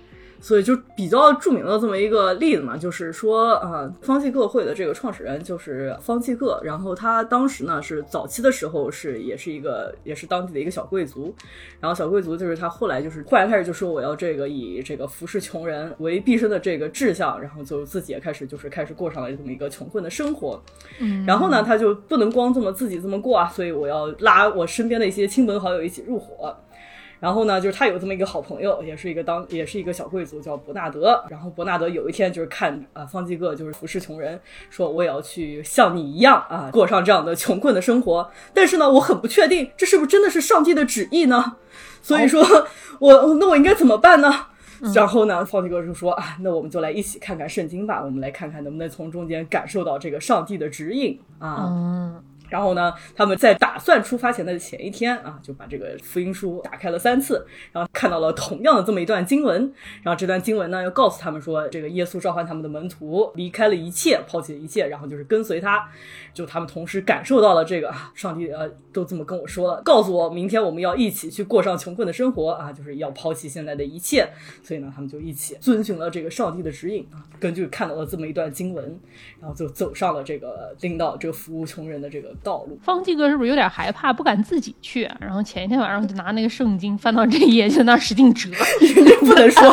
[0.43, 11.34] 所以就比较著名的这么一个例子嘛，就是说，呃，方济各会的这个创始人就是方济各，然后他当时呢是早期的时候是也是一个也是当地的一个小贵族，
[11.79, 20.62] 然后小贵族就是他后来就是忽然开始就说我要这个以这个服侍穷人为毕生的这个志向，然后就自己也开始就是开始过上了这么一个穷困的生活，
[20.99, 26.53] 嗯，然后呢他就不能光这么自己这么过啊，所以我要拉我身边的一些亲朋好友一起入伙。
[27.23, 31.23] 然后呢，就是他有这么一个好朋友，也是一个当也是一个小贵族，叫伯纳德。
[31.29, 34.38] 然后伯纳德有一天就是看啊方济各就是服侍穷人，
[34.69, 38.29] 说我也要去像你一样啊过上这样的穷困的生活。
[38.53, 41.55] 但是呢，我很不确定这是不是真的是上帝的旨意呢？
[42.01, 42.43] 所以说
[42.99, 44.29] 我那我应该怎么办呢？
[44.93, 51.69] 然后呢，方济各就说啊，那我们就来一起看看圣经吧，我们来看看能不能从中间感受到这个上帝的指引啊。
[51.69, 59.73] 嗯，然后呢，他们在打算出发前的前一天啊，就把这个福音书打开了三次，然后看到了同样的这么一段经文。
[60.03, 65.89] 然后这段经文呢，又告诉他们说，这个耶稣召唤他们的门徒离开了一切，抛弃了一切，然后就是跟随他。
[66.31, 74.29] 就他们同时感受到了这个，上帝呃都这么跟我说了，告诉我明天我们要一起去过上穷困的生活啊，就是要抛弃现在的一切。
[74.61, 78.99] 所以呢，他们就一起遵循了这个上帝的指引啊，根据看到了这么一段经文，
[79.39, 82.77] 然后就走上了这个领导这个服务穷人的这个道路。
[82.82, 85.10] 方济哥是不是有点害怕，不敢自己去？
[85.19, 88.49] 然后前一天晚上就拿那个圣经翻到这一页，就在那儿使劲折。
[89.23, 89.63] 不能说，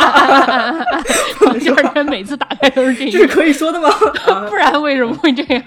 [1.58, 3.88] 第二天每次打开都是这一页这是，可以说的吗？
[4.28, 5.62] 啊不然为什么会这样？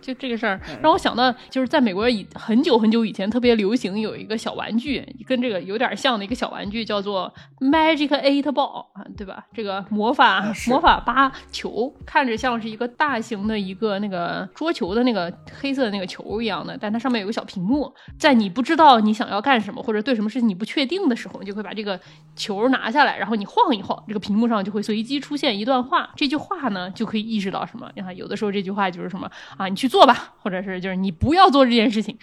[0.00, 9.44] 就这个事儿让我想到，就是在美国以很久很久以前特别流行有一个小玩具，跟这个有点像的一个小玩具，叫做 Magic Eight Ball 啊，对吧？
[9.52, 21.98] 这个魔法是魔法八球，看着像是一个大型的一个那个桌球的那个黑色的那个球球一样的，但它上面有个小屏幕，在你不知道你想要干什么或者对什么事情你不确定的时候，你就会把这个
[22.34, 26.10] 球拿下来，然后你晃一晃，这个屏幕上就会随机出现一段话。
[26.16, 27.90] 这句话呢，就可以意识到什么？
[27.94, 32.18] 你看，有的时候这句话就是什么啊，你去做吧，或者是就是你不要做这件事情。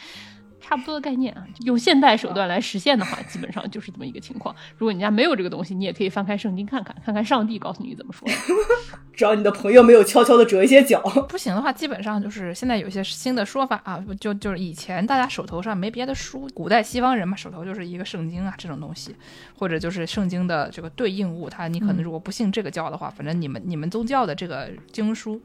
[0.67, 4.56] 差不多的概念啊，用现代手段来实现的话， 基本上就是这么一个情况。
[4.78, 8.28] 如果你家没有这个东西，你也可以翻开圣经看看，看看上帝告诉你怎么说。
[9.13, 10.99] 只要你的朋友没有悄悄的折一些角，
[11.30, 19.15] 不行的话，基本上就是现在有些新的说法啊，就就是以前大家手头上没别的书，古代西方人嘛，手头就是一个圣经啊这种东西，
[19.58, 25.39] 或者就是圣经的这个对应物，它你可能如果不信这个教的话，反正你们你们宗教的这个经书。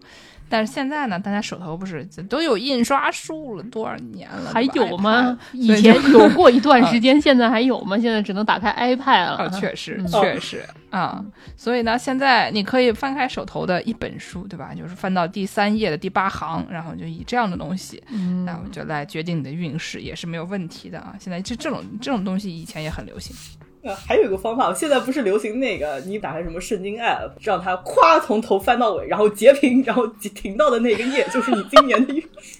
[0.50, 4.50] 但是现在呢，大家手头不是都有印刷术了，多少年了？
[4.52, 5.38] 还有吗？
[5.52, 7.96] 以前有 过一段时间，现在还有吗？
[7.96, 9.36] 现在只能打开 iPad 了。
[9.36, 11.24] 啊，确实嗯确实啊，
[11.56, 14.74] 所以呢，现在你可以翻开手头的一本书，对吧？
[14.74, 21.14] 就是翻到第三页的第八行，然后就以这样的东西，嗯那我就来决定你的运势，也是没有问题的啊。
[21.20, 23.36] 现在这这种这种东西以前也很流行，
[23.82, 32.59] 呃还有一个方法，现在不是流行那个，你打开什么圣经 app，让它咵从头翻到尾，然后截屏，然后停到的那个页就是你今年的运势。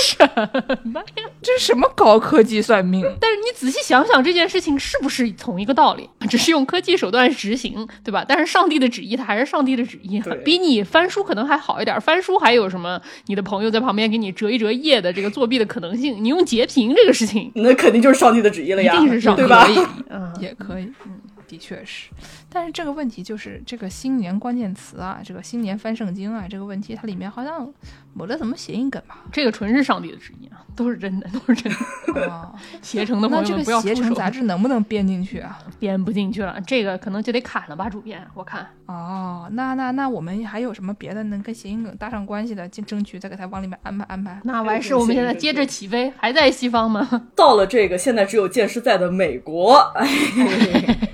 [0.00, 0.18] 什
[0.84, 1.24] 么呀？
[1.42, 3.02] 这是什么高科技算命？
[3.20, 6.08] 但是你仔细想想，这件事情是不是同一个道理？
[6.28, 8.24] 只是用科技手段执行，对吧？
[8.26, 12.00] 但是上帝的旨意，它还是上帝的旨意啊，比你翻书可能还好一点。
[12.00, 13.00] 翻书还有什么？
[13.26, 19.64] 你的朋友在旁边给你折一折页的这个作弊的可能性，你用截屏这个事情，那肯定就是上帝的旨意了一呀，定是上帝的？
[19.66, 20.32] 旨意 嗯。
[20.40, 22.10] 也可以，嗯，的确是。
[22.56, 27.70] 但是这个问题就是这个新年关键词啊，这个新年翻圣经啊，这个问题它里面好像
[28.14, 29.18] 没了什么谐音梗吧？
[29.30, 31.70] 这个纯是上帝的旨意啊，都是真的，都是真
[32.14, 32.30] 的。
[32.30, 35.58] 啊，携程的朋友们不要出手，个携程杂志能不能编进去啊？
[35.78, 38.66] 编不进去了，这个可能就得砍了吧，主编，我看。
[38.86, 44.40] 哦，那那那我们还有什么别的能跟谐音梗搭上关系的，争争取再给它往里面安排安排。
[44.44, 47.28] 那完事，我们现在接着起飞，还在西方吗？
[47.36, 49.76] 到了这个现在只有剑师在的美国，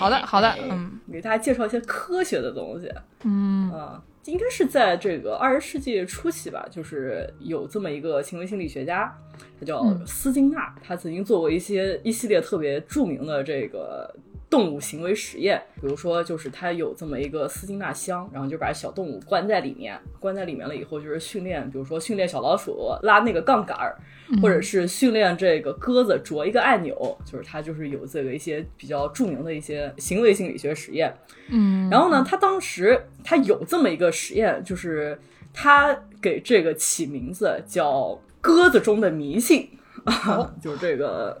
[0.00, 2.90] 好的好的，嗯，给大家介绍一些科学的东西。
[3.24, 9.14] 嗯啊，应该是在这个二十世纪初期吧，就是有这么一个行为心理学家，
[9.58, 14.14] 他叫嗯斯金纳，他曾经做过一些一系列特别著名的这个。
[14.50, 23.96] 动物行为实验，比如说，就是它有这么一个斯金纳箱，然后就把小动物关在里面，关在里面了以后，就是训练，比如说训练小老鼠拉那个杠杆儿，
[24.42, 31.14] 或者是训练这个鸽子啄一个按钮，就是它就是有这个一些比较著名的一些行为心理学实验。
[31.48, 35.16] 嗯，然后呢，他当时他有这么一个实验，就是
[35.54, 39.70] 他给这个起名字叫“鸽子中的迷信”，
[40.04, 41.38] 啊， 就是这个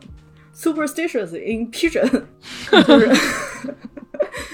[0.60, 2.24] superstitious in pigeon，
[2.86, 3.10] 就是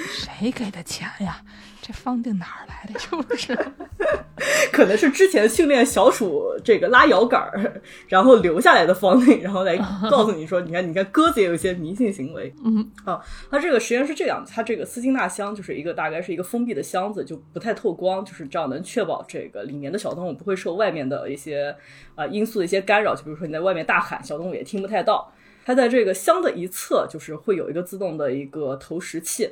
[0.08, 1.42] 谁给的钱呀？
[1.82, 2.98] 这方定哪儿来的？
[2.98, 3.56] 就是
[4.72, 9.76] 可能是之前训练小鼠这个拉摇杆儿，然后留下来的方定，然后来
[10.10, 12.52] 告诉你说，你看，你看鸽子也有一些迷信行为。
[12.64, 21.74] 嗯啊，它这个实验是这样的，它这个斯金纳箱就是一个大概是一个封闭的箱子，就不太透光，就是这样能确保这个里面的小动物不会受外面的一些
[22.16, 25.32] 啊、因素的一些干扰，就比如说你在外面大喊，小动物也听不太到。
[25.66, 29.50] 它在这个箱的一侧就是会有一个自动的一个投食器，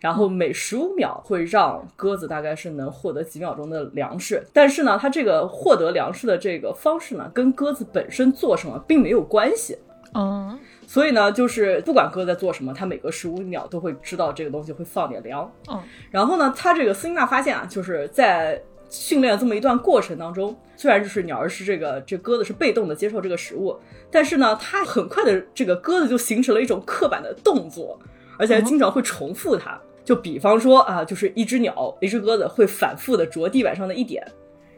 [0.00, 9.78] 然后每十五秒会让鸽子大概是能获得几秒钟的粮食，但是呢，它这个获得粮食的这个方式呢，跟鸽子本身做什么并没有关系。
[10.12, 10.58] 嗯
[10.88, 15.48] 所以呢，就是不管鸽子在做什么，它每隔十五秒都会知道这个东西会放点粮。
[15.70, 15.80] 嗯
[16.10, 23.76] 然后呢，它这个斯金纳发现啊，就是在训练这么一段过程当中，虽然就是鸟儿是这个这鸽子是被动的接受这个食物，
[24.10, 27.98] 但是呢，它很快的这个鸽子就形成了一种刻板的动作，
[28.38, 29.78] 而且还经常会重复它。
[30.04, 34.26] 就比方说啊，就是一只鸟，一只鸽子会反复的啄地板上的一点，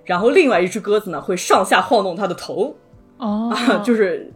[0.04, 2.76] 然后另外一只鸽子呢会上下晃动它的头，
[3.18, 4.28] 哦啊，就是，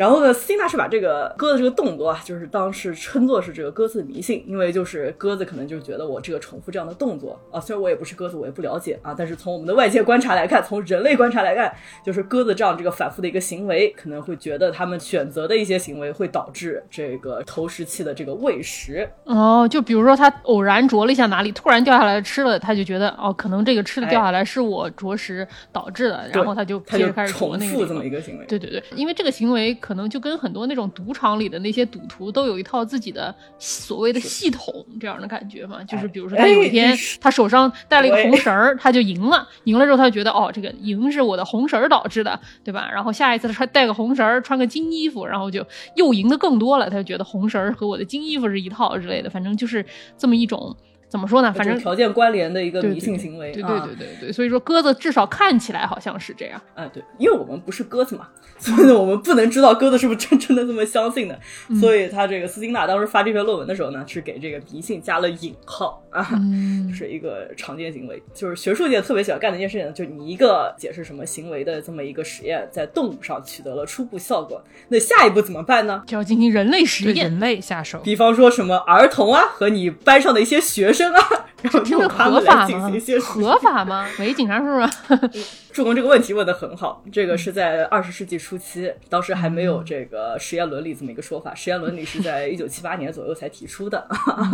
[0.00, 11.70] 然后呢，斯金纳是把这个鸽子这个动作啊，就是当时称作是这个鸽子的迷信，因为就是鸽子可能就觉得我这个重复这样的动作啊，虽然我也不是鸽子，我也不了解啊，但是从我们的外界观察来看，从人类观察来看，
[12.02, 28.46] 就是鸽子这样这个反复的一个行为，可能会觉得他们选择的一些行为会导致这个投食器的这个喂食，哦，就比如说它偶然啄了一下哪里，突然掉下来吃了，它就觉得哦，可能这个吃的掉下来是我啄食导致的，然后它就它就开始重复这么一个行为。
[28.46, 42.88] 对对对，因为这个行为可能就跟很多那种赌场里的那些赌徒都有一套自己的所谓的系统这样的感觉嘛，就是比如说他有一哎天他手上戴了一个红绳儿，他就赢了，赢了之后他就觉得哦，这个赢是我的红绳儿导致的，对吧？
[42.88, 45.66] 然后下一次他穿戴个红绳儿，穿个金衣服，然后就
[45.96, 49.84] 又赢的更多了，他就觉得红绳儿和我的金衣服是一套之类的，反正就是
[50.16, 50.76] 这么一种
[51.10, 51.52] 怎么说呢？
[51.52, 56.62] 反正条件关联的一个迷信行为，对对啊对对对，所以说鸽子至少看起来好像是这样。
[56.74, 61.36] 啊，对，因为我们不是鸽子嘛，所以呢，我们不能知道鸽子是不是真真的这么相信的。
[61.80, 68.22] 所以他这个斯金纳当时发这篇论文的时候呢，是给这个迷信加了引号啊， 嗯是一个常见行为。
[68.32, 76.04] 就是学术界特别喜欢干的一件事情呢，就是你一个解释什么行为的这么一个实验，在动物上取得了初步效果，那下一步怎么办呢？
[76.06, 83.18] 就要进行人类实验，对人类下手，比方说什么儿童啊和你班上的一些学生啊，然后这个用他合们来进法吗行一些？
[83.18, 84.06] 合法吗？
[84.18, 85.38] 喂，警察叔叔，
[85.72, 94.06] 助攻这个问题问的很好，这个是在二十世纪初期，当时还没有这个实验伦理这么一个说法，实验伦理是在 一九七八年左右才提出的，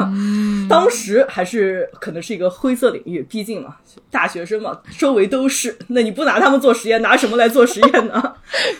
[0.69, 3.77] 当时还是可能是一个灰色领域，毕竟嘛，
[4.11, 8.35] 大学生嘛，周围都是，那你不拿他们做实验，拿什么来做实验呢？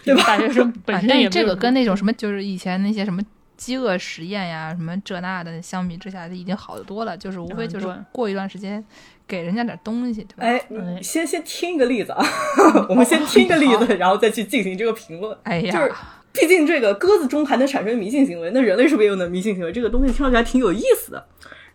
[0.05, 0.23] 对吧？
[0.27, 3.23] 大学生本反身也没有正这个跟那种什么，就是以前那些什么
[3.57, 7.17] 饥饿实验呀，什么这那的，相比之下，已经好得多了。
[7.17, 8.85] 就是无非就是过一段时间
[9.27, 10.45] 给人家点东西，对吧？
[10.45, 12.25] 哎，你先先听一个例子啊，
[12.89, 15.37] 我们先听个例子， 然后再去进行这个评论。
[15.45, 15.93] 哎呀，就是
[16.33, 19.73] 毕竟这个鸽子中还能产生迷信行为，那人类是不是也有能迷信行为？
[19.73, 21.27] 这个东西听上去还挺有意思的。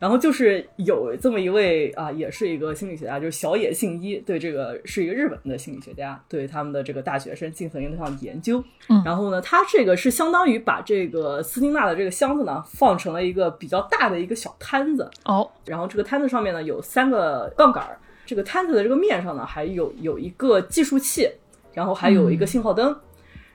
[0.02, 8.64] 然后就是有这么一位啊，也是一个心理学家，就是小野幸一，对这个是一个日本的心理学家，对他们的这个大学生进行了一项研究。
[8.89, 21.30] 嗯然后呢，他这个是相当于把这个斯金纳的这个箱子呢放成了一个比较大的一个小摊子，哦，然后这个摊子上面呢有三个杠杆儿，这个摊子的这个面上呢还有有一个计数器，
[21.76, 22.97] 然后还有一个信号灯。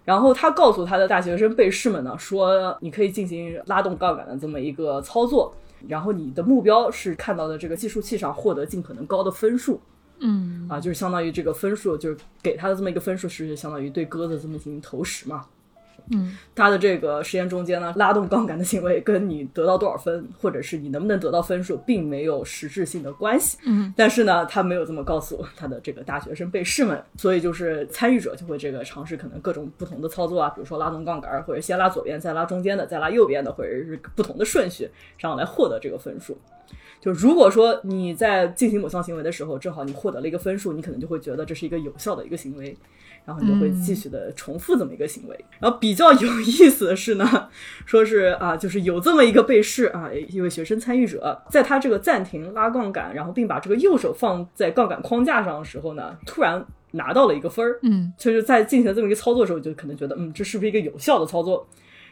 [0.04, 5.52] 然后他告诉他的大学生被试们呢，说你可以进行拉动杠杆的这么一个操作，
[5.88, 9.80] 然后你的目标是看到的这个计数器上获得尽可能高的分数
[10.18, 15.44] 嗯啊，就是相当于这个分数，就是给他的这么一个分数是相当于对鸽子这么进行投食嘛。
[16.10, 16.36] 嗯。
[16.54, 23.58] 他的这个实验中间呢，拉动杠杆的行为跟你得到多少分，或者是你能不能得到分数，并没有实质性的关系。
[23.66, 34.88] 嗯，但是呢，他没有这么告诉他的这个大学生被试们，所以就是参与者就会这个尝试可能各种不同的操作啊，比如说拉动杠杆，或者先拉左边，再拉中间的，再拉右边的，或者是不同的顺序，
[35.18, 36.38] 这样来获得这个分数。
[36.98, 42.76] 就如果说你在进行某项行为的时候，正好你获得了一个分数，你可能就会觉得这是一个有效的一个行为，
[43.26, 45.44] 然后你就会继续的重复这么一个行为。
[45.58, 47.48] 然后比较有意思的是呢，
[47.84, 61.68] 说是啊，就是有这么一个被试啊，一位学生参与者，在他这个暂停拉杠杆，然后并把这个右手放在杠杆框架上的时候呢，突然拿到了一个分儿，嗯就是在进行这么一个操作的时候，就可能觉得，嗯，这是不是一个有效的操作？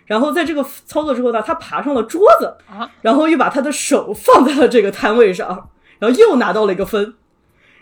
[0.07, 7.15] 然后在这个操作之后呢，他爬上了桌子，啊，然后又把他的手放在了这个摊位上，然后又拿到了一个分。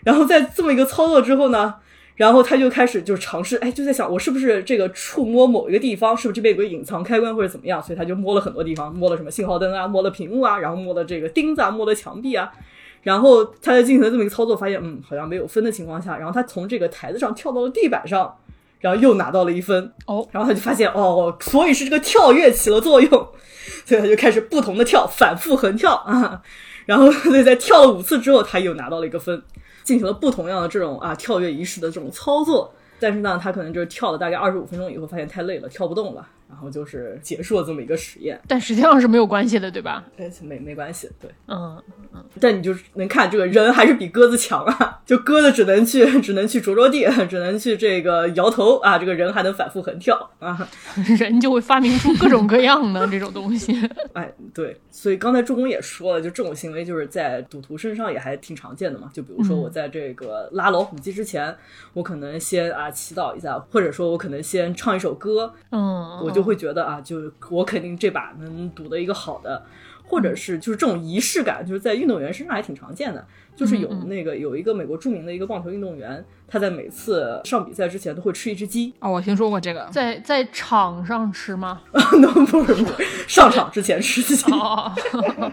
[0.05, 1.75] 然后在这么一个操作之后呢，
[2.15, 7.81] 然后他就开始就尝试，哎，就在想我是不是这个触摸某一个地方，是不是这边有个隐藏开关或者怎么样？
[7.81, 12.51] 所以他就摸了很多地方，摸了什么信号灯啊，摸了屏幕啊，然后摸了这个钉子啊，摸了墙壁啊。
[13.01, 18.37] 然后他在进行了这么一个操作，发现嗯好像没有分的情况下，然后他从这个台子上跳到了地板上，
[18.79, 19.91] 然后又拿到了一分。
[20.05, 23.09] 哦，然后他就发现哦，所以是这个跳跃起了作用，
[23.85, 26.41] 所以他就开始不同的跳，反复横跳啊。
[26.85, 27.09] 然后
[27.43, 29.41] 在跳了五次之后，他又拿到了一个分，
[29.83, 32.73] 进行了不同样的这种啊跳跃仪式的这种操作。
[32.99, 38.39] 但是呢，他可能就是跳了大概二十五分钟以后，发现太累了，跳不动了，然后就是结束了这么一个实验。
[38.47, 40.03] 但实际上是没有关系的，对吧？
[40.17, 41.31] 哎，没没关系，对。
[41.47, 41.81] 嗯
[42.13, 50.69] 嗯，但你就能看这个人还是比鸽子强啊， 就鸽子只能去 只能去着着地， 只能去这个摇头啊，这个人还能反复横跳啊。
[51.17, 53.75] 人就会发明出各种各样的这种东西。
[54.13, 59.09] 哎，对，所以刚才助攻也说了，就这种行为就是在赌徒身上也还挺常见的嘛。
[59.11, 61.55] 就比如说我在这个拉老虎机之前，
[61.93, 69.65] 我可能先啊祈祷一下，或者说我可能先唱一首歌，嗯，我就会觉得啊，就我肯定这把能赌得一个好的，
[70.03, 73.25] 或者是就是这种仪式感，就是在运动员身上还挺常见的。
[73.55, 78.91] 就是有那个有一个美国著名的一个棒球运动员，他在每次上比赛之前都会吃一只鸡。
[78.99, 81.83] 哦，我听说过这个，在在场上吃吗？
[82.19, 84.51] 那不是不是，上场之前吃鸡。
[84.51, 84.91] 哦，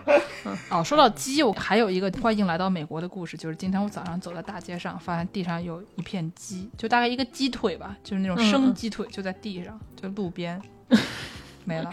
[0.73, 10.59] 哦，说到鸡，我还有一个欢迎来到美国的故事，就是今天我早上走在大街上，发现地上有一片鸡，就大概一个鸡腿吧，就是那种生鸡腿，就在地上，就路边。
[11.65, 11.91] 没了，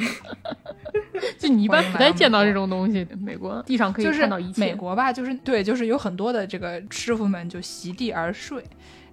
[1.38, 3.06] 就你一般不太见到这种东西。
[3.20, 4.62] 美国地上可以就是看到一切。
[4.62, 8.64] 美国吧，就是对，就是有很多的这个师傅们就席地而睡，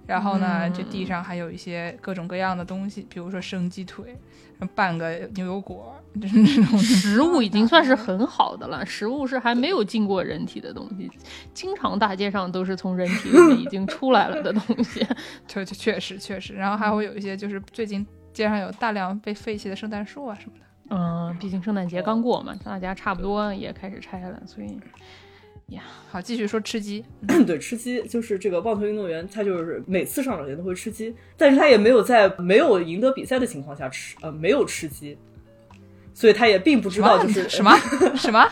[0.07, 4.17] 然后呢，嗯这地上还有一些各种各样的东西，比如说生鸡腿，
[4.73, 11.11] 半个牛油果， 就是那种食物已经算是很好的了，食物是还没有进过人体的东西，
[11.53, 15.05] 经常大街上都是从人体里面已经出来了的东西。
[15.47, 18.05] 确确实确实，然后还会有一些就是最近
[18.35, 20.65] 街上有大量被废弃的圣诞树啊什么的。
[20.95, 24.77] 嗯，毕竟圣诞节刚过嘛，大家差不多也开始拆了，所以
[25.73, 25.81] 呀
[26.11, 27.03] 好，继续说吃鸡。
[27.47, 35.17] 对，吃鸡就是这个棒球运动员，他就是每次上场前都会吃鸡，但是他也没有在没有赢得比赛的情况下吃，呃，没有吃鸡，
[36.13, 37.75] 所以他也并不知道就是什么
[38.15, 38.47] 什么，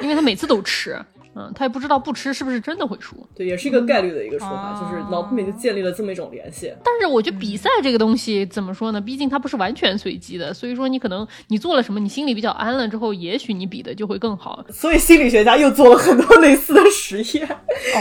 [0.00, 0.96] 因为他每次都吃，
[1.36, 3.16] 嗯，他也不知道不吃是不是真的会输。
[3.34, 6.72] 对，也是一个概率的一个说法，哦就是脑子里面就建立了这么一种联系。
[6.84, 9.00] 但是我觉得比赛这个东西怎么说呢？
[9.00, 14.64] 毕竟它不是完全随机的，所以说你可能你做了什么，你心里比较安了之后，也许你比的就会更好。
[14.70, 17.48] 所以心理学家又做了很多类似的实验，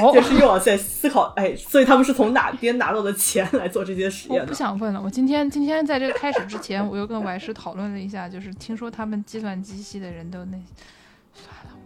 [0.02, 4.54] 哦 就是又往下思考，哎，所以他们是从哪边拿到的钱来做这些实验我不？
[4.54, 5.02] 想问了。
[5.02, 10.58] 我今天今天在这个开始之前，我又跟我师讨论了一下，就是听说他们计算机系的人都那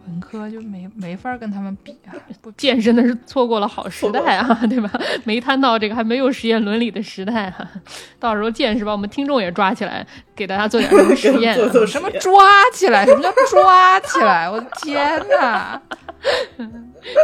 [0.07, 2.15] 文科就没没法跟他们比啊。
[2.41, 4.89] 不健身的是错过了好时代啊，对吧？
[5.25, 7.71] 没摊到这个还没有实验伦理的时代啊，
[8.19, 10.05] 到时候见识把我们听众也抓起来，
[10.35, 11.57] 给大家做点什么实验、啊。
[11.61, 12.41] 做做什么抓
[12.73, 13.05] 起来？
[13.05, 14.49] 什么叫抓起来？
[14.49, 15.81] 我的天哪！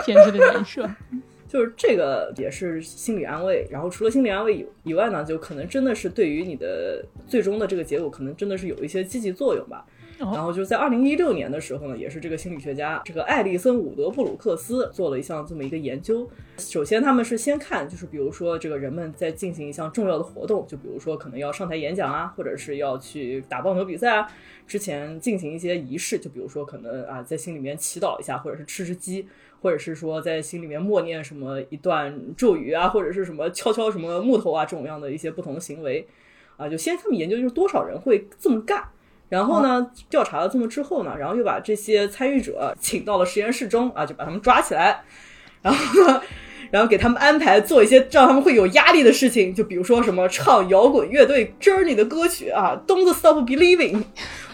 [0.05, 0.89] 天师的人设，
[1.47, 9.85] 就是这个也是心理安慰，然后除了心理安慰以以外呢，就可能真的是对于你的最终的这个结果，可能真的是有一些积极作用吧。
[10.31, 16.29] 然后就是在二零一六年的时候呢，也是这个心理学家这个艾利森·伍德布鲁克斯做了一项这么一个研究。
[16.57, 24.31] 首先，他们是先看，就是比如说这个人们在进行一项重要的活动，就比如说可能要上台演讲啊，或者是要去打棒球比赛啊，
[24.67, 29.27] 之前进行一些仪式，就比如说可能啊在心里面祈祷一下，或者是吃吃鸡，
[29.61, 36.07] 或者是说在心里面默念什么一段咒语啊，或者是什么敲敲什么木头啊这种样的一些不同的行为
[36.57, 38.83] 啊，就先他们研究就是多少人会这么干。
[39.33, 45.01] 然后呢，调查了这么之后呢，然后又把这些参与者请到了实验室中啊，就把他们抓起来，
[45.63, 46.21] 然后呢，
[46.69, 54.03] 然后给他们安排做一些让他们会有压力的事情，就比如说什么唱摇滚乐队 Journey 的歌曲啊，Don't Stop Believing，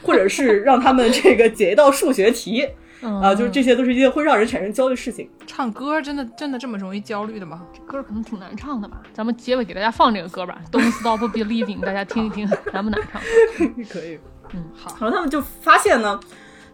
[0.02, 2.66] 或者是让他们这个解一道数学题
[3.04, 5.30] 啊，就是这些都是一些会让人产生焦虑的事情。
[5.46, 7.66] 唱歌真的真的这么容易焦虑的吗？
[7.74, 9.02] 这歌可能挺难唱的吧？
[9.12, 13.22] 咱们结尾给大家放这个歌吧，Don't Stop Believing，大家听一听，难不难唱？
[13.92, 14.18] 可以。
[14.54, 14.96] 嗯，好。
[15.00, 16.20] 然后他们就发现呢，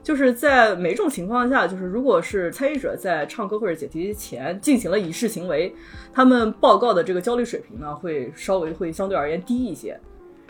[0.04, 5.74] 就是在每种情况下，就是如果是参与者在唱歌或者解题前进行了仪式行为，
[6.14, 10.00] 他们报告的这个焦虑水平呢，会稍微会相对而言低一些。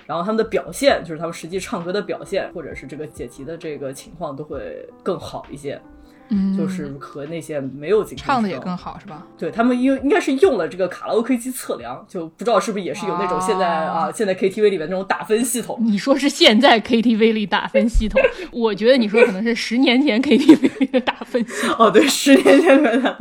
[0.06, 5.82] 然后他们的表现，就是他们实际唱歌的表现，或者是这个解题的这个情况，都会更好一些。
[6.30, 9.26] 嗯就是和那些没有进行唱的也更好是吧？
[9.38, 15.78] 对他们应应该是用了这个卡拉 OK 机测量，就不知道是不是也是有那种现在、哦啊现在 KTV 里面那种打分系统。
[15.82, 18.22] 你说是现在 KTV 里打分系统，
[18.52, 21.76] 我觉得你说可能是十年前 KTV 里的打分系统。
[21.80, 23.18] 哦，对，十年前的打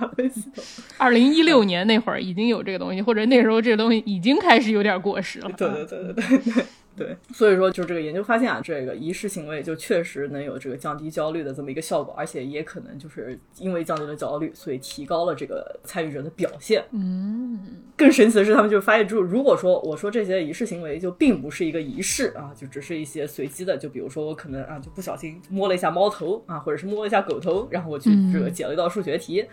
[0.00, 0.64] 打分系统。
[0.96, 5.50] 二零一六年那会儿已经有这个东西，或者那时候这个东西已经开始有点过时了。
[5.56, 6.64] 对对对对对对
[6.98, 16.84] 对，所以说就这个研究发现啊，这个仪式行为就确实能有这个降低焦虑的这么一个效果，而且也可能就是因为降低了焦虑，所以提高了这个参与者的表现。
[16.90, 17.58] 嗯，
[17.96, 29.44] 更神奇的是，他们就发现，就如果说我说这些仪式行为就并不是一个仪式啊，就只是一些随机的，就比如说我可能啊就不小心摸了一下猫头啊，或者是摸了一下狗头，然后我去这个解了一道数学题。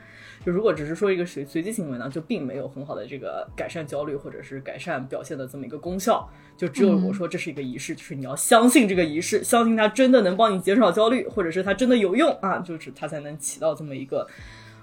[0.46, 6.30] 就如果只是说一个随随机行为呢，就并没有很好的这个改善焦虑或者是改善表现的这么一个功效。
[6.56, 14.28] 就只有我说这是一个仪式，就是你要相信这个仪式，相信它真的能帮你减少焦虑，或者是它真的有用啊，就是它才能起到这么一个。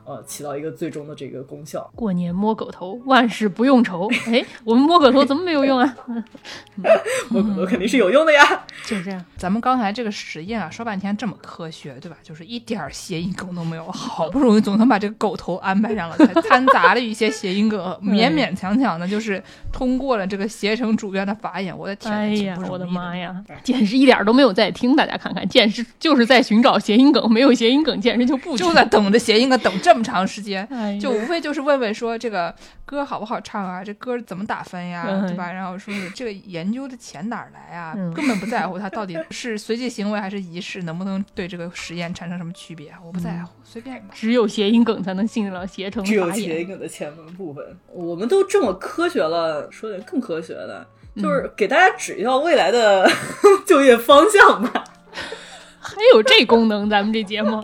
[0.05, 1.89] 呃，起到一个最终的这个功效。
[1.95, 4.09] 过年摸狗头，万事不用愁。
[4.27, 5.97] 哎，我们摸狗头怎么没有用啊？
[7.31, 8.43] 摸狗头肯定是有用的呀。
[8.85, 9.25] 就是这样。
[9.37, 12.17] 咱们刚才这个实验啊，说半天这么科学，对吧？
[12.23, 19.41] 就是一点谐音梗都没有，好不容易总算把这个狗头安排上了，才掺杂了一些谐音梗， 勉勉强强的，就是
[19.73, 21.77] 通过了这个携程主编的法眼。
[21.77, 24.97] 我的天，哎呀，我的妈呀，简直一点都没有在听。
[24.97, 29.92] 大家看看，简直就是在寻找谐音梗，没有谐音梗，简直就不就在等着谐音梗，等这。
[29.93, 30.67] 这么长时间，
[30.99, 32.55] 就无非就是问问说这个
[32.87, 35.53] 歌好不好唱啊，这歌怎么打分呀，对吧？
[35.53, 37.93] 然后说是这个研究的钱哪儿来啊？
[38.15, 42.91] 根本不在乎它到底是随机行为还是仪式，能不能对这个实验产生什么区别？
[43.05, 44.03] 我不在乎，随便。
[44.15, 46.03] 只有谐音梗才能信得了携程。
[46.03, 47.63] 只有谐音梗的前文部分，
[47.93, 50.87] 我们都这么科学了，说点更科学的，
[51.17, 53.07] 就是给大家指一下未来的
[53.69, 54.85] 就业方向吧。
[55.85, 57.61] 还有这功能，咱们这节目。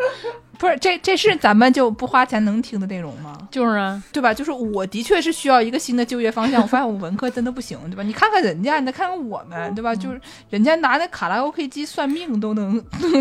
[0.59, 3.39] 不是这这是咱们就不花钱能听的内容吗？
[3.51, 4.35] 就是啊，对吧？
[4.35, 6.61] 就是我的确是需要一个新的就业方向。
[6.61, 8.03] 我发现我文科真的不行，对吧？
[8.03, 9.95] 你看看人家，你再看看我们，对吧？
[9.95, 12.81] 就是人家拿那卡拉 OK 机算命都能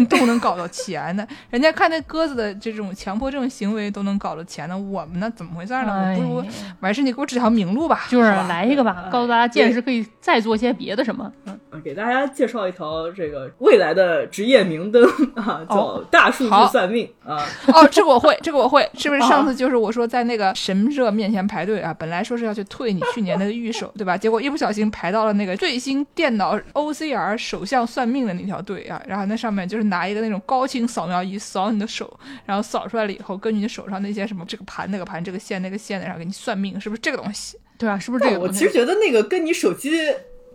[0.09, 6.15] 都能搞到钱的，人家看那鸽子的这种强迫症行为都能搞到钱的，我们呢怎么回事呢？
[6.15, 6.43] 不如
[6.79, 11.31] 完事你给我指条明路吧，就是来一个吧，告诉大家见识可以再做些别的什么。
[11.45, 15.03] 嗯，给大家介绍一条这个未来的职业明灯
[15.35, 17.07] 啊，叫大数据算命。
[17.27, 21.93] 啊 哦，这个我会，这个我会，是不是上次就是我说在那个神社面前排队啊？
[21.93, 24.17] 本来说是要去退你去年那个预售，对吧？
[24.17, 29.01] 结果一不小心排到了那个最新电脑 OCR 首相算命的那条队啊。
[29.05, 37.57] 然后那上面就是拿一个那种高清扫描仪扫你的手，然后扫出来了以后，根据你手上那些什么这个盘那个盘这个线那个线的，然后给你算命，是不是这个东西？
[37.77, 38.39] 对啊，是不是这个？
[38.39, 39.91] 我其实觉得那个跟你手机。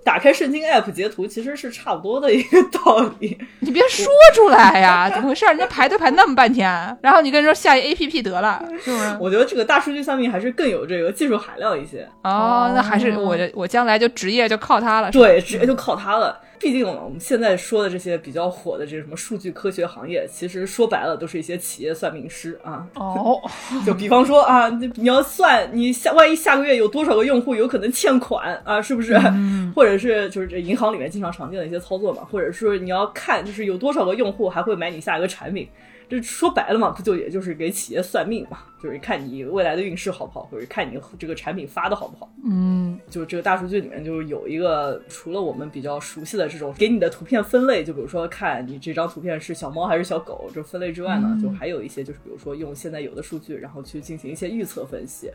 [0.04, 5.46] 打开圣经 app 截图其实是差不多的一个道理，你别说出来呀， 怎么回事？
[5.46, 6.68] 人家排队排那么半天，
[7.00, 9.16] 然后你跟人说下一 app 得了，是不是？
[9.20, 12.08] 我觉得这个大数据算命还是更有这个技术含量一些。
[12.22, 15.10] 哦，那还是我我将来就职业就靠它了。
[15.10, 16.40] 对，职业就靠它了。
[16.62, 22.86] 毕竟我们现在说的这些比较火的这什么数据科学行业，其实说白了都是一些企业算命师啊。
[22.94, 23.36] 哦，
[23.84, 29.18] 就比方说啊，你要算你下万一下个月有多少个用户有可能欠款啊，是不是？
[29.74, 35.68] 或者是就是这银行里面经常常见的一些操作嘛，或者是你要看就是有多少个用户还会买你下一个产品。
[36.12, 42.30] 这说白了嘛，不就也就是给企业算命嘛，就是看你未来的运势好不好，或者看你这个产品发的好不好。
[42.44, 55.30] 嗯，就这个大数据里面就是有一个，除了我们比较熟悉的这种给你的图片分类，就比如说看你这张图片是小猫还是小狗这分类之外呢，就还有一些就是比如说用现在有的数据，然后去进行一些预测分析。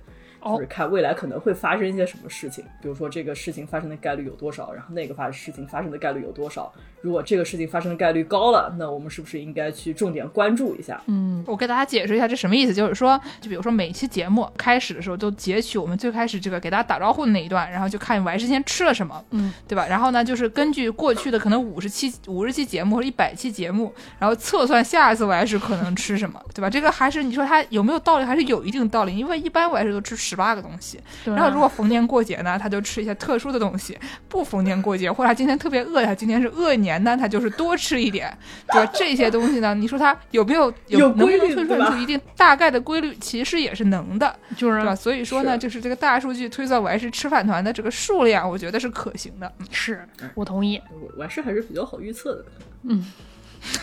[0.46, 6.72] 就是看未来可能会发生一些什么事情，比如说这个事情发生的概率有多少，然后那个发事情发生的概率有多少。
[7.02, 11.02] 如果这个事情发生的概率高了，那我们是不是应该去重点关注一下？
[11.08, 19.86] 嗯，我给大家解释一下这什么意思，就是说，就比如说每期节目开始的时候都截取我们最开始这个给大家打招呼的那一段，然后就看我还之前吃了什么，嗯，对吧？
[19.88, 26.70] 然后呢，就是根据过去的可能五十期、五十期节目或者一百期节目，然后测算下一次我还是可能吃什么，对吧？
[26.70, 31.00] 这个还是你说它有没有道理，还是有一定道理，因为一般我还是都吃十八个东西。
[31.26, 33.94] 然后，如果逢年过节呢，他就吃一些特殊的东西；
[34.28, 38.32] 不逢年过节，或者他今天特别饿他，今天是恶年呢，他就是多吃一点。
[38.68, 38.92] 对吧？
[38.96, 43.14] 这些东西呢，你说他有没有有能不能推算出一定大概的规律？
[43.20, 44.96] 其实也是能的，就是？
[44.96, 49.52] 所以说呢，就是这个大数据推算我还是吃饭团的这个数量，我觉得是可行的。
[49.70, 50.82] 是我同意，
[51.18, 52.46] 我还是还是比较好预测的。
[52.84, 53.06] 嗯。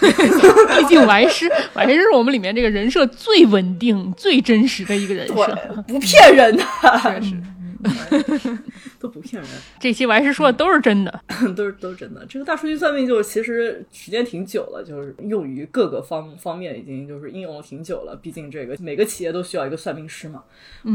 [0.01, 5.35] 毕竟完师，完师是我们里面这个人设最稳定、最真实的一个人设，
[5.87, 6.65] 不骗人的，
[7.03, 7.35] 确实
[8.99, 9.51] 都不骗人。
[9.78, 11.20] 这期完师说的都是真的，
[11.57, 12.24] 都是都是真的。
[12.26, 18.16] 这个大数据算命就是其实时间挺久了，就是用于各个方方面，已经就是应用了挺久了。
[18.20, 20.45] 毕竟这个每个企业都需要一个算命师嘛，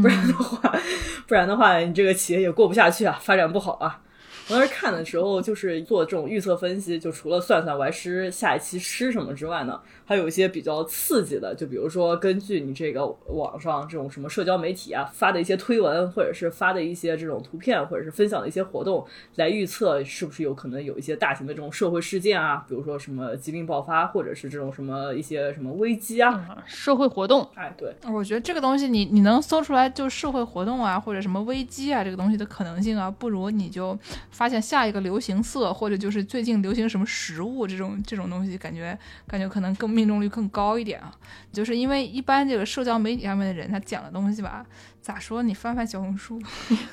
[0.02, 0.74] 不然的话，
[1.26, 4.00] 不然的话，你这个企业也过不下去啊，发展不好啊。
[4.48, 9.80] 我当时看的时候，就是做这种预测分析，就除了算算怀师下一期吃什么之外呢，
[10.10, 19.06] 还有一些比较刺激的，就比如说根据你这个网上这种什么社交媒体啊发的一些推文，或者是发的一些这种图片，或者是分享的一些活动，
[19.36, 26.32] 来预测是不是有可能有一些大型的这种社会事件啊，比如说什么疾病爆发，或者是这种什么一些什么危机啊。
[26.32, 33.96] 啊社会活动，哎，对，我觉得这个东西你你能搜出来，就社会活动啊，或者什么危机啊，这个东西的可能性啊，不如你就
[34.32, 38.98] 发现下一个流行色，或者就是最近流行什么食物这种这种东西，感觉
[39.28, 41.12] 感觉可能更命中率更高一点啊。
[41.52, 44.64] 就是因为一般这个社交媒体上面的人，他讲的东西吧，
[45.02, 45.42] 咋说？
[45.42, 46.40] 你翻翻小红书，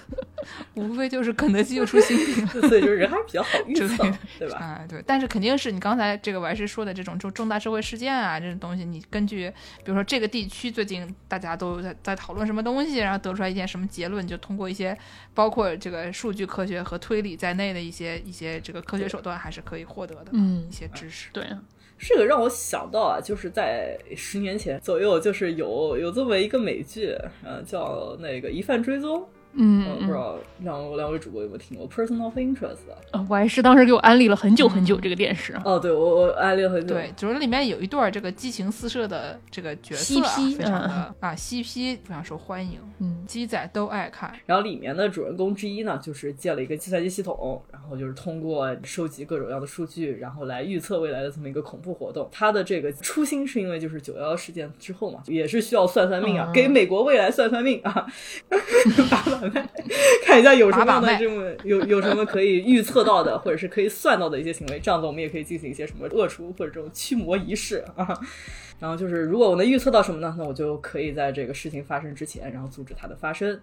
[0.73, 2.49] 无非就是肯德基又出新品了。
[2.67, 4.57] 所以就是人还是比较好预测之类的，对吧？
[4.57, 9.47] 啊，对，但是肯定是你刚才这个我还是说的这种就重大社会事件啊，这种东西，你根据
[9.83, 14.97] 比如说这个地区最近大家都在在讨论什么东西，然后得出来一件什么结论，就通过一些
[15.35, 21.29] 包括这个数据科学和推理在内的一些一些这个科学手段，还是可以获得的，嗯一些知识。
[21.31, 21.61] 对啊，
[21.99, 29.19] 这个让我想到啊，就是在十年前左右，就是有有这么一个美剧，嗯，叫那个《疑犯追踪》，
[29.57, 32.59] 嗯我，不知道两两位主播有没有听过《Person of Interest》
[32.91, 32.97] 啊？
[33.11, 43.25] 呃我还是当时给我安利了很久很久这个电视啊，哦，对我我安利了很久，对，就是里面有一段这个激情四射的这个角色、非常的、啊 CP 非常受欢迎，嗯。
[43.27, 44.33] 鸡仔都爱看。
[44.45, 52.29] 然后里面的主人公之一呢，就是建了一个计算机系统，然后就是通过收集各种各样的数据，然后来预测未来的这么一个恐怖活动。
[52.31, 56.53] 他的这个初心是因为就是九幺幺事件之后嘛，也是需要算算命啊，嗯。
[56.53, 58.07] 给美国未来算算命啊，
[59.11, 59.46] 把
[60.25, 68.07] 看一下有什么样的这么有有什么可以预测到的，或者是可以算到的一些行为，这样子我们也可以进行一些什么恶除或者这种驱魔仪式啊。
[68.79, 70.35] 然后就是，如果我能预测到什么呢？
[70.37, 73.59] 那我就可以在这个事情发生之前，然后阻止它的发生。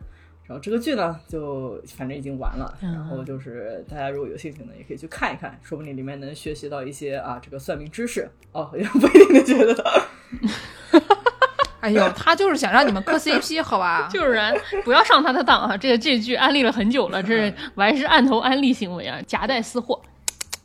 [0.46, 2.76] 然后这个剧呢，就反正已经完了。
[2.82, 10.02] 嗯然后就是大家如果有兴趣呢，也可以去看一看，说不定里面能学习到一些啊这个算命知识哦，也不一定的觉得。
[11.84, 14.08] 哎呦， 他就是想让你们磕 CP， 好吧？
[14.10, 14.54] 就是人，
[14.84, 15.76] 不要上他的当啊！
[15.76, 20.00] 这个这剧安利了很久了，这是我还是按头安利行为啊，夹带私货。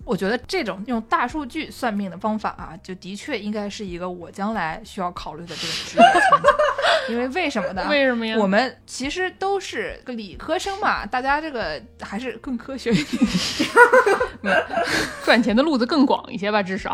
[0.10, 6.50] 我觉得这种用大数据算命的方法啊，就的确应该是一个我将来需要考虑的这个职业前景。
[7.10, 7.86] 因为为什么呢？
[7.90, 8.36] 为什么呀？
[8.38, 13.24] 我们其实都是个理科生嘛，大家这个还是更科学一点。
[15.24, 16.92] 赚钱的路子更广一些吧，至少。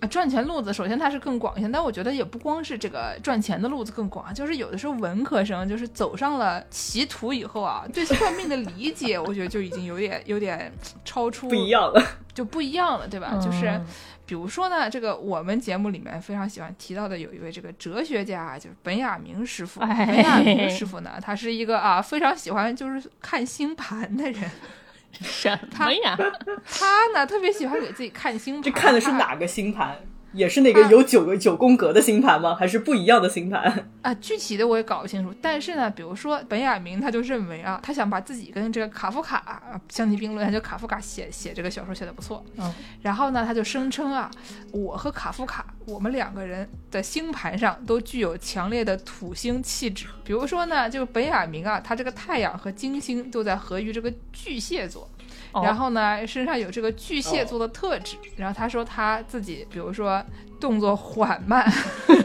[0.00, 10.72] 啊，赚钱路子首先它是更广一些，但我觉得也不光是这个赚钱的路子更广，就是有的时候文科生就是走上了歧途以后啊，对算命的理解，我觉得就已经有点有点
[11.04, 12.02] 超出不一样了，
[12.36, 13.36] 就不一样了，对吧？
[13.42, 13.84] 就是嗯
[14.26, 19.80] 比如说呢，这个我们节目里面非常喜欢提到的有一位这个哲学家，就是本雅明师傅。
[19.80, 24.50] 哎本雅明 师傅呢，他是一个啊非常喜欢就是看星盘的人。
[25.12, 26.16] 什么呀？
[26.68, 28.62] 他呢特别喜欢给自己看星盘。
[28.62, 29.96] 这看的是哪个星盘？
[30.36, 32.54] 也是那个有九个九宫格的星盘吗？
[32.54, 33.88] 还是不一样的星盘？
[34.02, 35.34] 啊，具体的我也搞不清楚。
[35.40, 42.44] 但是呢，比如说本雅明他就认为啊，他想把自己跟这个卡夫卡啊相提并论，他就卡夫卡写写这个小说写的不错。
[42.56, 42.72] 嗯，
[43.02, 44.30] 然后呢，他就声称啊，
[44.72, 50.06] 我和卡夫卡，我们两个人的星盘上都具有强烈的土星气质。
[50.22, 55.08] 比如说呢，这个本雅明啊，他这个太阳和金星都在合于这个巨蟹座。
[55.56, 58.16] 哦然后呢，身上有这个巨蟹座的特质。
[58.36, 60.22] 然后他说他自己，比如说
[60.60, 61.70] 动作缓慢，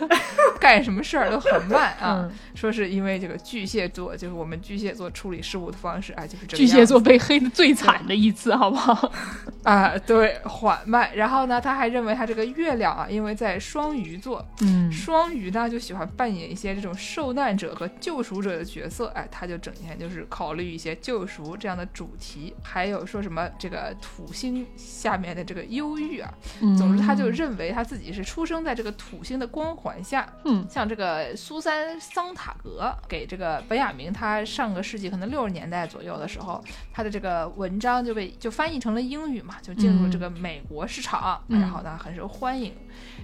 [0.60, 2.30] 干什么事儿都很慢啊。
[2.30, 9.12] 嗯说是因为这个巨蟹座，就是我们巨蟹座处理事物的方式啊，就是这个巨蟹座被黑的最惨的一次，好不好？
[9.64, 11.10] 啊，对，缓慢。
[11.16, 26.32] 然后呢，他还认为他这个月亮啊，因为在双鱼座，嗯双鱼呢就喜欢扮演一些这种受难者和救赎者的角色，哎，他就整天就是考虑一些救赎这样的主题，还有说什么这个土星下面的这个忧郁啊，
[26.78, 30.66] 总之他就认为他自己是出生在这个土星的光环下，嗯。
[30.70, 41.60] 像这个苏珊·桑塔格给这个本雅明，他上个世纪可能六十年代左右的时候，他的这个文章就被就翻译成了英语嘛，就进入这个美国市场，嗯。
[41.60, 42.74] 然后呢很受欢迎。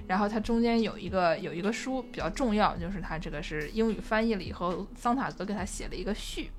[0.07, 6.49] 然后它中间有一个有一个书比较重要，就是它这个是英语翻译了以后，桑塔格给他写了一个序，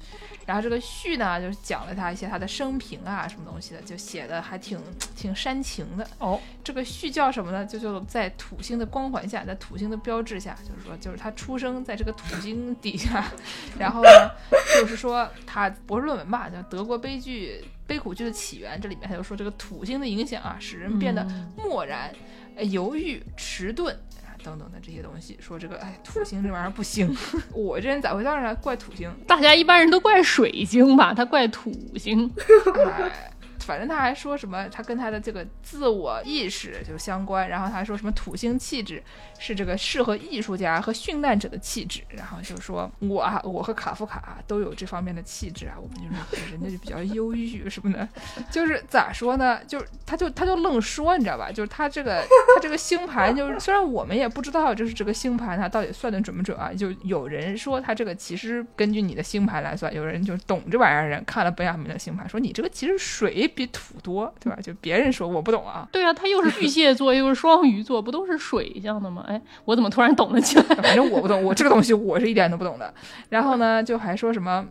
[0.46, 4.78] 然后这个序呢就是讲了他一些他的生平啊什么东西的，就写的还挺
[5.16, 6.07] 挺煽情的。
[6.18, 7.64] 哦，这个序叫什么呢？
[7.64, 13.24] 就就在土星的光环下，在土星的标志下，就是说，就是他出生在这个土星底下，
[13.78, 14.30] 然后呢，
[14.78, 22.12] 就是说他博士论文吧，叫《德国悲剧悲苦剧的起源》，这里面他就说这个土星的影响啊，使人变得嗯漠然、
[22.55, 23.93] 呃犹豫、迟钝。
[24.24, 27.14] 啊等等的这些东西，说这个哎，土星这玩意儿不行。
[27.53, 29.12] 我这人咋回事呢怪土星？
[29.26, 32.30] 大家一般人都怪水星吧，他怪土星。
[32.97, 33.32] 哎，
[33.69, 39.03] 反正他还说什么，他跟他的这个自我意识就相关，然后他还说什么土星气质
[39.39, 48.09] 是这个适合艺术家和殉难者的气质，然后就说我啊，我和卡夫卡都有这方面的气质啊，我们就是人家就比较忧郁什么的，
[48.51, 49.61] 就是咋说呢？
[49.66, 51.53] 就是他就他就愣说，你知道吧？
[51.53, 64.56] 就是他这个他这个星盘，就是虽然我们也不知道就是这个星盘它到底算的准不准啊，就有人说他这个其实根据你的星盘来算，有人就懂这玩意儿人看了本雅明的星盘，说你这个其实水比土多，对吧？
[64.62, 69.24] 就别人说我不懂啊，对啊，他又是巨蟹座，又是双鱼座，不都是水象的吗？
[69.26, 70.62] 哎，我怎么突然懂了起来？
[70.76, 72.94] 反正我不懂，我这个东西我是一点都不懂的。
[73.30, 74.64] 然后呢，就还说什么。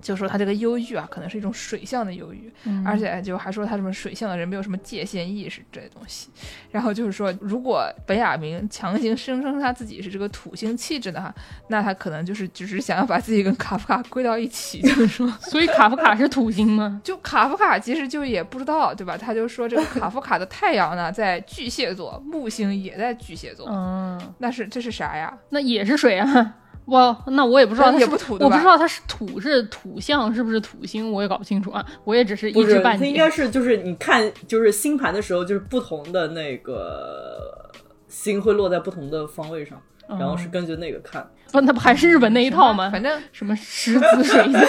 [0.00, 2.52] 就说他这个忧郁啊，可能是一种水象的忧郁，
[2.84, 6.28] 而且就还说他什么水象的人没有什么界限意识这些东西。
[6.70, 11.34] 然后就是说，如果本雅明强行声称他自己是这个土星气质的哈，
[11.68, 17.00] 那他可能就是只是想要把自己跟卡夫卡归到一起，就是说，所以卡夫卡是土星吗？
[17.04, 19.16] 就卡夫卡其实就也不知道，对吧？
[19.16, 25.36] 他就说这个卡夫卡的太阳呢在巨蟹座，木星也在巨蟹座，嗯，那是这是啥呀？
[25.50, 26.54] 那也是水啊。
[26.90, 31.84] 哇，那我也不知道它是也不土，我不知道它是土是土象是不是土星，我也搞不清楚啊。
[32.04, 33.06] 我也只是一知半解。
[33.06, 37.70] 应该是就是你看就是星盘的时候，就是不同的那个
[38.08, 41.28] 星会落在不同的方位上，然后是根据那个看。
[41.52, 42.90] 不，那不还是日本那一套吗？
[42.90, 44.62] 反正什么十子水星。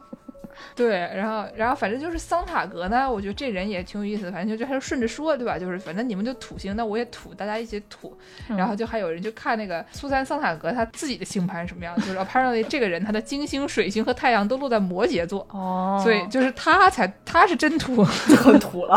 [0.78, 5.58] 对，然后，然后反正就是桑塔格呢，我觉得这人也挺有意思的，反正就就还是顺着说，对吧？
[5.58, 8.16] 就是反正你们就土星，那我也土，大家一起土。
[8.56, 18.96] 然后就还有人就看那个苏珊桑塔格他自己的星盘什么样，就是 apparently 这个人他的金星、水星和太阳都落在摩羯座，哦，所以就是他才他是真土， 很土了，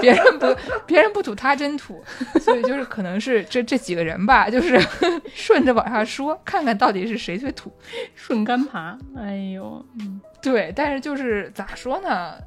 [0.00, 0.56] 别人不
[0.86, 2.02] 别人不土，他真土，
[2.40, 4.80] 所以就是可能是这这几个人吧，就是
[5.32, 7.72] 顺着往下说，看看到底是谁最土，
[8.16, 10.20] 顺杆爬，哎呦，嗯。
[10.42, 12.38] 对，但是就就是咋说呢，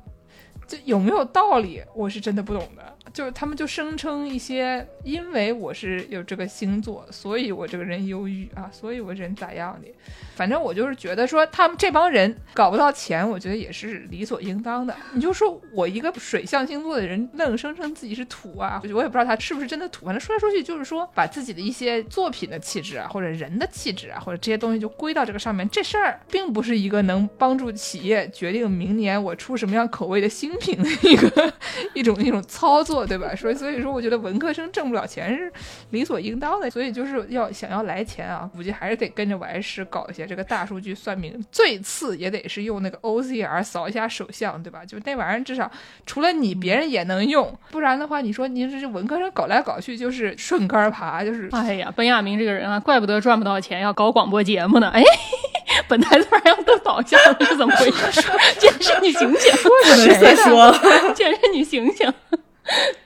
[0.67, 2.83] 就有没有道理，我是真的不懂的。
[3.13, 9.87] 就是他们就声称一些，因为我是有这个星座，所以我这个人忧郁啊，所以我人咋样的。
[10.35, 14.93] 反正我就是觉得说，他们这帮人搞不到钱，我觉得也是理所应当的。
[15.13, 20.05] 你就说我一个水象星座的人，愣声称自己是土啊，我也不知道他是不是真的土。
[20.05, 25.69] 反正说来说去就是说，把自己的一些作品的气质啊，或者人的气质啊，或者这些东西就归到这个上面。
[25.69, 31.53] 这事儿并不是一个能帮助企业决定明年我出什么样口味的星新品的一个
[31.93, 33.05] 一种一种操作。
[33.05, 33.35] 对吧？
[33.35, 35.51] 所以所以说，我觉得文科生挣不了钱是
[35.91, 36.69] 理所应当的。
[36.69, 41.43] 所以就是要想要来钱啊，估计还是得跟着王师搞一些这个大数据算命。
[41.51, 44.83] 最次也得是用那个 OCR 扫一下手相，对吧？
[44.85, 45.69] 就那玩意儿，至少
[46.05, 47.53] 除了你，别人也能用。
[47.71, 54.89] 不然的话，你说您这是文科生搞来搞去就是顺杆爬，就是哎呀，本亚明这个人啊，怪不得赚不到钱，要搞广播节目呢。
[54.89, 55.03] 哎，
[55.87, 58.21] 本台突然要都倒下了，是怎么回事？
[58.59, 59.53] 健身，你醒醒！
[59.63, 60.79] 不能再说了，
[61.13, 62.13] 健身，你醒醒！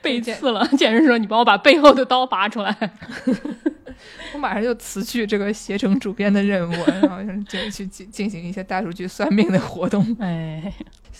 [0.00, 2.74] 被刺了，健身说你帮我把背后的刀拔出来，
[4.32, 10.16] 我马上就辞去这个携程主编的任务，然后就去进进行一些大数据算命的活动。
[10.20, 10.72] 哎。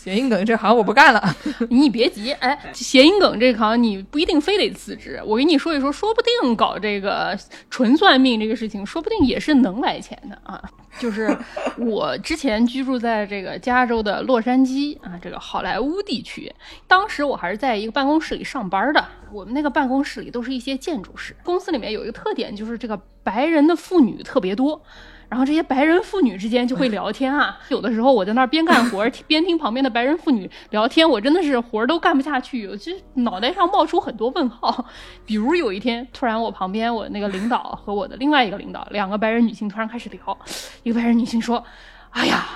[0.02, 1.22] 谐音梗这行我不干了，
[1.68, 7.38] 你别急，哎，谐音梗这行你不一定非得辞职，我跟你说一说，说不定搞这个
[7.68, 10.58] 纯算命这个事情，说不定也是能来钱的啊。
[10.98, 11.36] 就是
[11.76, 16.50] 我之前居住在这个加州的洛杉矶啊，这个好莱坞地区，
[16.86, 24.82] 当时我还是在一个办公室里上班的，我们那个办公室里都是一些建筑师，公司里面有一个特点，就是这个白人的妇女特别多。
[25.30, 34.84] 然后这些白人妇女之间就会聊天啊，有的时候我在那儿边干活边听旁边的白人妇女聊天，我真的是活儿都干不下去，我就脑袋上冒出很多问号。
[35.24, 40.38] 比如有一天，突然我旁边我那个领导和我的另外一个领导，两个白人女性突然开始聊，
[40.82, 41.64] 一个白人女性说
[42.10, 42.48] ：“哎呀，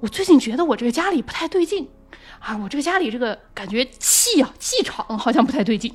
[0.00, 1.88] 我最近觉得我这个家里不太对劲
[2.38, 5.90] 啊，我这个家里这个感觉气啊气场好像不太对劲。”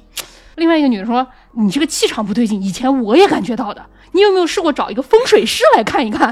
[0.55, 3.85] 另外一个女的说：“你这个气场不对劲，以前我也感觉到的。
[4.11, 6.27] 你有没有试过找一个风水师来看一看？”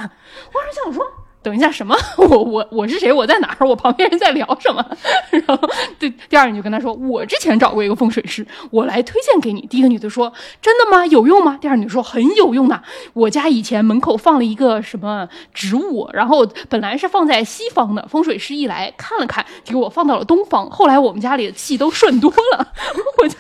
[0.54, 1.06] 我是想说。
[1.48, 1.96] 等一下，什么？
[2.18, 3.10] 我我我是谁？
[3.10, 3.66] 我在哪儿？
[3.66, 4.86] 我旁边人在聊什么？
[5.32, 5.58] 然后
[5.98, 9.62] 对，第二你就跟他说，我之前找过一个风水师，我来推荐给你。
[9.68, 11.06] 第一个女的说，真的吗？
[11.06, 11.58] 有用吗？
[11.62, 12.84] 第二女说很有用的。
[13.14, 20.70] 我家以前门口放了一个什么植物，然后本来是放在西方的，风水师一来看了看，给我放到了东方。
[20.70, 22.74] 后来我们家里的气都顺多了。
[23.24, 23.36] 我就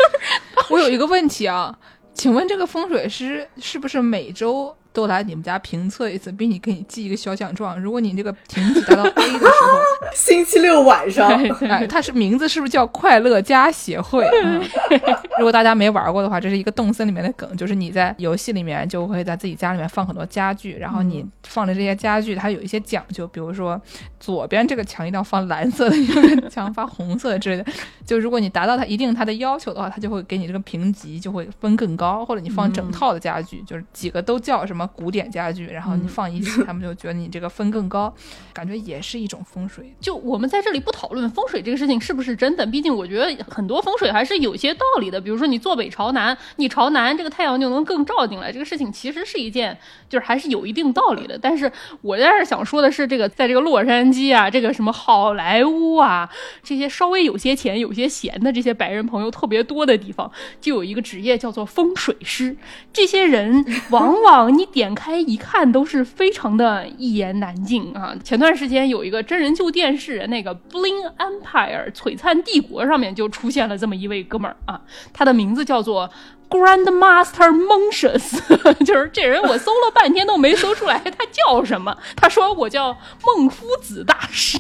[0.70, 1.78] 我有一个问题啊，
[2.14, 4.74] 请问这个风水师是不是每周？
[4.98, 7.80] 都来你们家评测一次，并且给你寄一个小奖状。
[7.80, 9.52] 如果你这个评级达到 A 的时候，
[10.12, 11.30] 星期六晚上，
[11.70, 14.26] 哎，它是名字是不是叫快乐家协会？
[14.43, 14.60] 嗯
[15.38, 23.80] 如果大家没玩过的话，这是一个动森里面的梗，就是你在游戏里面就会在自己家里面放很多家具，然后你放的这些家具它有一些讲究，比如说
[24.20, 27.64] 左边这个墙一定要放蓝色的，右边墙放红色的之类的。
[28.04, 38.13] 就如果你达到它一定它的要求的话，它就会给你这个评级就会分更高，或者你放整套的家具，就是几个都叫什么古典家具，然后你放一起， 他们就觉得你这个分更高，
[38.53, 39.93] 感觉也是一种风水。
[39.99, 45.19] 就我们在这里不讨论风水这个事情是不是真的，毕竟我觉得很多风水还是有些道理的。
[45.19, 49.77] 比如说你坐北朝南，你朝南，这个太阳就能更照进来，这个事情其实是一件
[50.07, 51.38] 就是还是有一定道理的。
[51.38, 51.71] 但是
[52.01, 56.29] 我在这儿想说的是，这个在这个洛杉矶啊，这个什么好莱坞啊，
[56.63, 60.31] 这些稍微有些钱、有些闲的这些白人朋友特别多的地方，
[60.61, 62.55] 就有一个职业叫做风水师。
[62.93, 68.15] 这些人往往你点开一看都是非常的一言难尽啊。
[68.23, 74.80] 前段时间有一个真人秀电视，那个《Bling Empire》璀璨帝国上面就出现了这么一位哥们儿啊，
[75.11, 76.07] 他的名字叫做
[76.47, 78.39] Grandmaster Monchus，
[78.86, 81.97] 就是这人我搜了半天都没搜出来他叫什么。
[82.15, 84.59] 他说我叫孟夫子大师。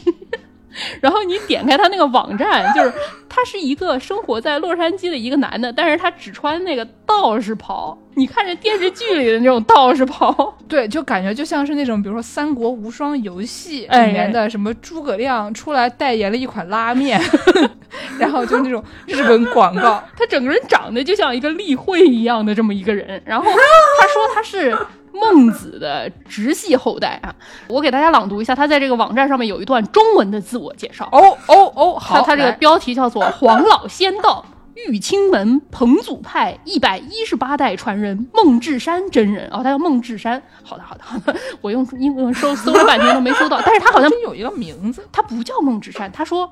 [1.01, 2.93] 然后你点开他那个网站，就是
[3.29, 7.97] 他是一个生活在洛杉矶的一个男的，但是他只穿那个道士袍。
[8.15, 17.21] 你看着电视剧里的那种道士袍， 对，就感觉就像是那种，比如说《三国无双》游戏哎里面的什么诸葛亮出来代言了一款拉面，
[18.17, 20.03] 然后就那种日本广告。
[20.17, 23.21] 他整个人长得就像一个例会一样的这么一个人。
[23.23, 24.75] 然后他说他是
[25.19, 27.33] 孟子的直系后代啊。
[27.67, 31.07] 我给大家朗读一下，他在这个网站上面有一段中文的自我介绍。
[31.11, 34.45] 哦哦哦，好，他他这个标题叫做“黄老仙道”。
[34.87, 40.39] 玉清门彭祖派一百一十八代传人孟志山真人哦，他叫孟志山。
[40.61, 41.35] 好的，好的，好的。
[41.61, 46.47] 我用英文搜搜了半天都没搜到，但是他好像有一个名字，他不叫孟志山，他说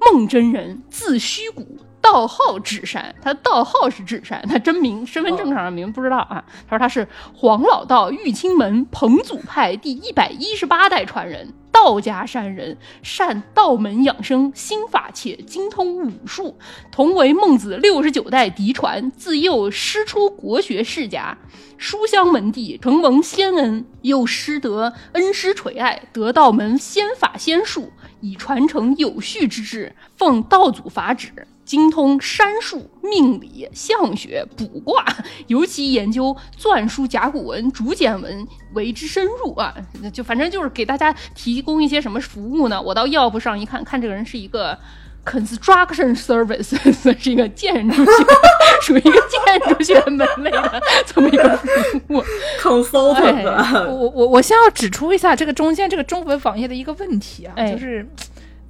[0.00, 1.78] 孟真人字虚谷，
[2.10, 6.42] 道号志山，他道号是志山，他真名身份证上的名不知道啊。
[6.66, 11.52] 他说他是黄老道玉清门彭祖派第一百一十八代传人。
[11.70, 16.56] 道家山人，善道门养生心法，且精通武术，
[16.90, 21.38] 同为孟子六十九代嫡传，自幼师出国学世家，
[21.76, 31.46] 书香门第，承蒙先恩，又师得恩师垂爱，得道门仙法仙术，以传承有序之志，奉道祖法旨。
[31.68, 35.04] 精通山术、命理、相学、卜卦，
[35.48, 39.74] 尤其研究篆书、甲骨文、竹简文为之深入啊！
[40.10, 42.80] 就反正就是给大家提供一些什么服务呢？
[42.80, 44.78] 我到 Yelp 上一看，看这个人是一个
[45.26, 46.74] construction service，
[47.20, 48.12] 是一个建筑学，
[48.80, 52.24] 属于一个建筑学门类的这么一个服务。
[52.58, 58.08] consultant 我啊我我我先要指出一下这个中间这个中文网页的一个问题啊，哎就是。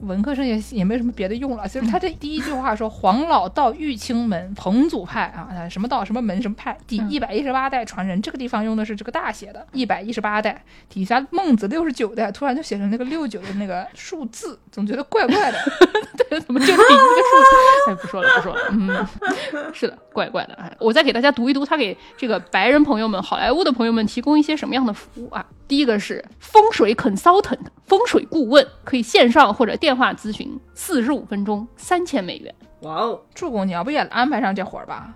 [0.00, 15.58] 文科生也也没什么别的用了，就是他这第一句话说黄老道玉清门彭祖派啊，啊什么道什么门什么派，第嗯一百一十八代传人，这个地方用的是这个大写的，一百一十八代，底下孟子六十九代，突然就写成那个六九的那个数字，总觉得怪怪的。
[16.28, 17.90] 对怎么就这一个数字？
[17.90, 18.60] 哎，不说了，不说了。
[18.70, 20.54] 嗯，是的，怪怪的。
[20.54, 25.44] 哎，我再给大家读一读他给这个白人朋友们、好莱坞的朋友们提供一些什么样的服务啊？
[25.68, 32.52] 第一个是风水 consultant，风水顾问，可以线上或者电话咨询，四十五分钟，三千美元。
[32.80, 35.14] 哇哦，助攻，你要不也安排上这活儿吧？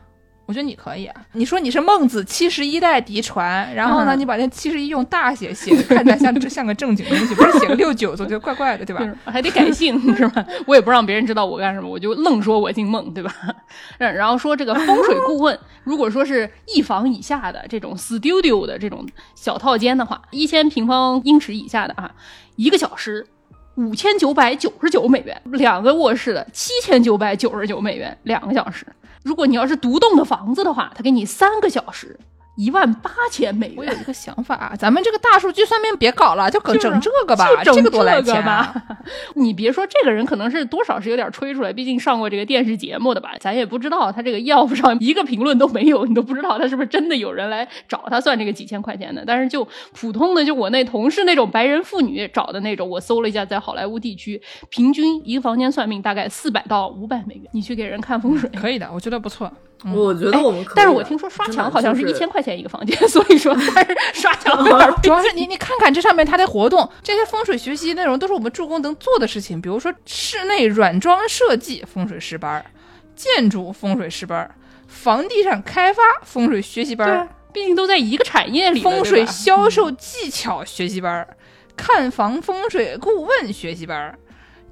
[0.53, 1.25] 我觉得你可以啊。
[1.33, 9.03] 你说你是孟子七十一代嫡传，然后呢，嗯你把那七十一用大写写，看起来像像个正经东西，不是写个六九，总觉得怪怪的，对吧？
[9.25, 10.45] 还得改姓 是吧？
[10.67, 13.35] 我也不让别人知道我干什么，我就愣说我姓孟，对吧？
[13.97, 22.11] 嗯然后说这个风水顾问，如果说是一房以下的这种 studio 的这种小套间的话，一千平方英尺以下的啊，
[22.57, 23.27] 一个小时。
[23.77, 28.87] 五千九百九十九美元，两个卧室的七千九百九十九美元，两个小时。
[29.23, 32.19] 如果你要是独栋的房子的话，他给你三个小时，
[32.57, 33.77] 一万八千美元。
[33.79, 38.45] 我有一个想法啊，咱们这个大数据算命别搞了，就整就整这个吧，就整这个多来这个钱。
[39.35, 49.25] 你别说这个人可能是多少是有点吹出来，毕竟上过这个电视节目的吧，咱也不知道他这个 Yelp 上一个评论都没有，你都不知道他是不是真的有人来找他算这个几千块钱的。
[49.27, 58.51] 但是就普通的，就我那同事那种白人妇女找的那种，我搜了一下，在好莱坞地区平均一个房间算命大概四百到五百美元，你去给人看风水。
[58.51, 59.51] 可以的，我觉得不错。
[59.85, 72.65] 嗯我觉得我们但是我听说刷墙好像是一千块钱一个房间， 所以说但是刷墙有点主要是你你看看这上面它的活动，这些风水学习内容都是我们助攻能做的事情，比如说室内软装设计风水师班儿，
[73.17, 74.55] 建筑风水师班儿，
[74.87, 77.29] 房地产开发风水学习班。
[77.53, 78.81] 毕竟都在一个产业里。
[78.81, 81.37] 风水销售技巧学习班儿、
[81.77, 84.19] 看房风水顾问学习班儿，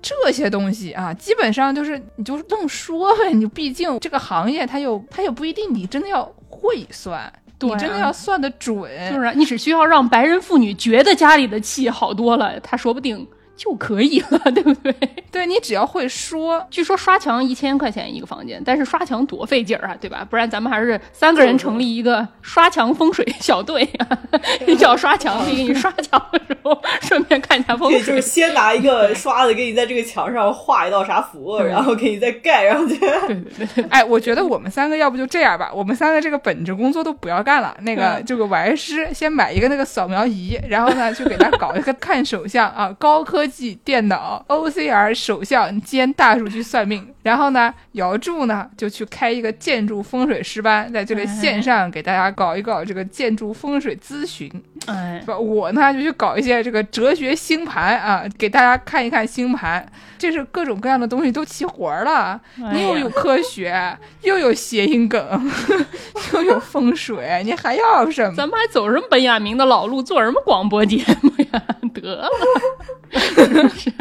[0.03, 3.33] 这些东西啊，基本上就是你就愣说呗。
[3.33, 8.77] 你毕竟这个行业，它又它又不一定你真的要会算，你真的要算得准。
[9.13, 13.27] 就是啊你只需要让白人妇女觉得家里的气好多了，她说不定
[13.61, 14.95] 就可以了，对不对？
[15.31, 20.27] 对你只要会说，据说刷墙一千块钱一个房间，但是刷墙多费劲儿啊，对吧？
[20.29, 24.19] 不然咱们还是三个人成立一个刷墙风水小队啊，
[24.67, 28.23] 你只要刷墙，可以给你刷墙的时候 顺便看一下风水，就是。
[28.23, 32.97] 先拿一个刷子给你在这个墙上画一道啥符，然后给你再盖上去。
[33.29, 37.77] 对对对对，哎，我觉得我们三个要不就这样吧，我们三个这个本职工作都不要干了。
[37.83, 47.07] 那个嗯这个玩师先买一个那个扫描仪，然后呢去给他搞一个看手相啊，高科技电脑 OCR 首相兼大数据算命。
[47.23, 54.51] 然后呢，姚柱呢就去开一个建筑风水师班，在这个线上给大家搞一搞这个建筑风水咨询。
[54.87, 55.37] 哎，吧？
[55.39, 59.87] 我呢就去搞一些这个哲学星盘啊，给大家看一看星盘，
[60.17, 62.41] 这是各种各样的东西都齐活了。
[62.57, 65.53] 又有科学，又有谐音梗，
[66.33, 68.35] 又有风水，你还要什么？
[68.35, 71.63] 咱们还走什么本雅明的老路，做什么广播节目呀？
[71.93, 73.00] 得了，真
[73.77, 73.93] 是，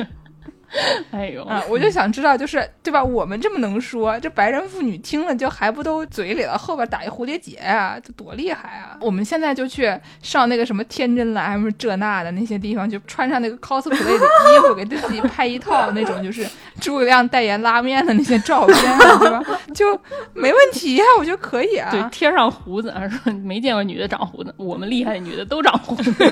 [1.10, 3.04] 哎呦，啊，我就想知道，就是对吧？
[3.04, 8.96] 我们这么能说，这白人妇女听了就还不都嘴里了，后边打一蝴蝶结啊，这多厉害啊！
[9.02, 9.92] 我们现在就去
[10.22, 16.48] 上那个什么天真蓝什么这那的那些地方，就穿上那个 cosplay 的衣服，给自己拍一套那种就是
[16.80, 19.42] 诸葛亮代言拉面的那些照片啊，对吧？
[19.74, 20.00] 就
[20.36, 21.90] 没问题呀、我觉得可以啊。
[21.90, 26.14] 对，贴上胡子啊，说没见过女的长胡子，我们厉害的女的都长胡子。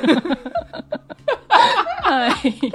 [2.07, 2.69] 哎呦！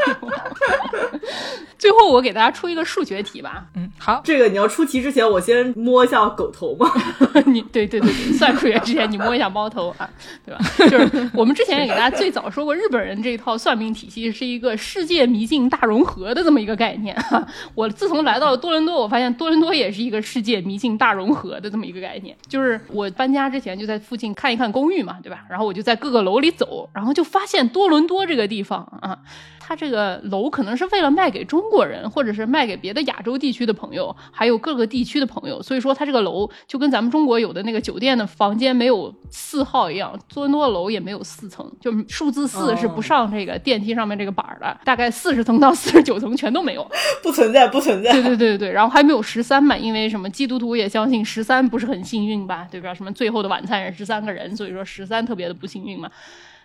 [1.78, 6.88] 最后我给大家出一个数学题吧，嗯，好，这个你要出题之前，我先摸一下狗头嘛。
[7.46, 10.08] 你对对对对，算数学之前你摸一下猫头啊，
[10.46, 10.60] 对吧？
[10.88, 17.44] 就是我们之前也给大家最早说过，日本人这一套算命体系是一个世界迷信大融合的这么一个概念哈。
[17.74, 22.36] 我自从来到了多伦多，我发现多伦多也是一个世界迷信大融合的这么一个概念。
[22.46, 25.40] 就是我搬家之前就在附近看一看公寓嘛，对吧？
[25.50, 29.18] 然后我就在各个楼里走，然后就发现多伦多这个地方啊，
[29.58, 46.86] 它这个楼可能是为了卖给中国人，或者是卖给别的亚洲地区的朋友，还有各个地区的朋友，所以说它这个楼就跟咱们中国有的那个酒店的房间没有四号一样，多伦多的楼也没有四层，就数字四哦是不上这个电梯上面这个板儿的，大概四十层到四十九层全都没有。
[47.22, 48.12] 不存在，不存在。
[48.12, 52.92] 对对对对，然后还没有十三嘛，因为什么基督徒也相信十三不是很幸运吧，对吧？
[52.92, 56.10] 什么最后的晚餐是十三个人，所以说十三特别的不幸运嘛。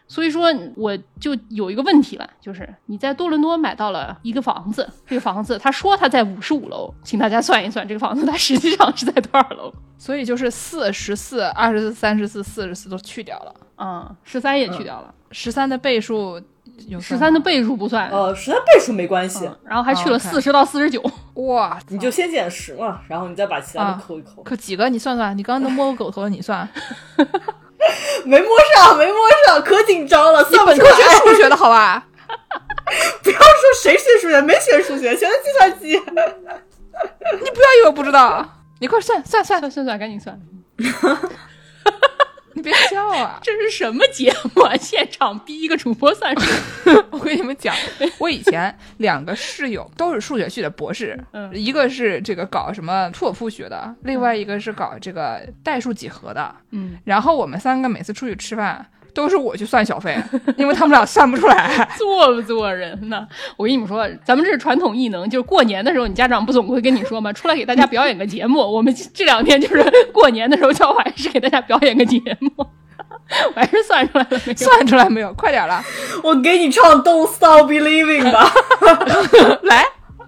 [0.08, 9.74] 所以说我就有一个问题了，就是你在多伦多买到了一个房子，这个房子他说他在五十五楼，请大家算一算这个房子它实际上是在多少楼？
[10.00, 16.42] 所以就是四、十四、二十四、三十四、四十四都去掉了，嗯、十三也去掉了，十三的倍数
[16.88, 21.04] 有十三的倍数不算，呃，十三倍数没关系，嗯然后还去了四十到四十九，
[21.34, 24.42] 哇，你就先减十嘛，然后你再把其他的啊扣一扣。
[24.44, 24.88] 可几个？
[24.88, 26.66] 你算算，你刚刚都摸过狗头了，你算。
[28.26, 29.16] 没摸上，没摸
[29.46, 31.04] 上，可紧张了，算本科学。
[31.20, 32.04] 数学的好吧？
[33.24, 35.94] 不要说谁学数学，没学数学，学的计算机。
[35.94, 38.46] 你不要以为我不知道，
[38.80, 40.40] 你快算算算，算算算，赶紧算。
[42.58, 43.40] 你别笑啊！
[43.46, 44.76] 这是什么节目啊？
[44.76, 46.52] 现场逼一个主播算数。
[47.12, 47.74] 我跟你们讲，
[48.18, 56.54] 我以前两个室友都是数学系的博士，嗯一个是这个搞什么拓扑学的，另外一个是搞这个代数几何的。
[56.72, 58.84] 嗯，然后我们三个每次出去吃饭，
[59.18, 60.16] 都是我去算小费，
[60.58, 61.90] 因为他们俩算不出来。
[61.98, 63.28] 做不做人呢？
[63.58, 67.34] 我跟你们说，咱们这是传统艺能，就是过年的时候，你家长不总会跟你说吗？
[67.34, 68.60] 出来给大家表演个节目。
[68.72, 72.52] 我们这两天就是过年的时候，叫我还是给大家表演个节目。
[72.58, 74.54] 我还是算出来了没有？
[74.56, 75.34] 算出来没有？
[75.34, 75.84] 快点了，
[76.24, 78.52] 我给你唱《Don't Stop Believing》吧。
[79.64, 79.84] 来！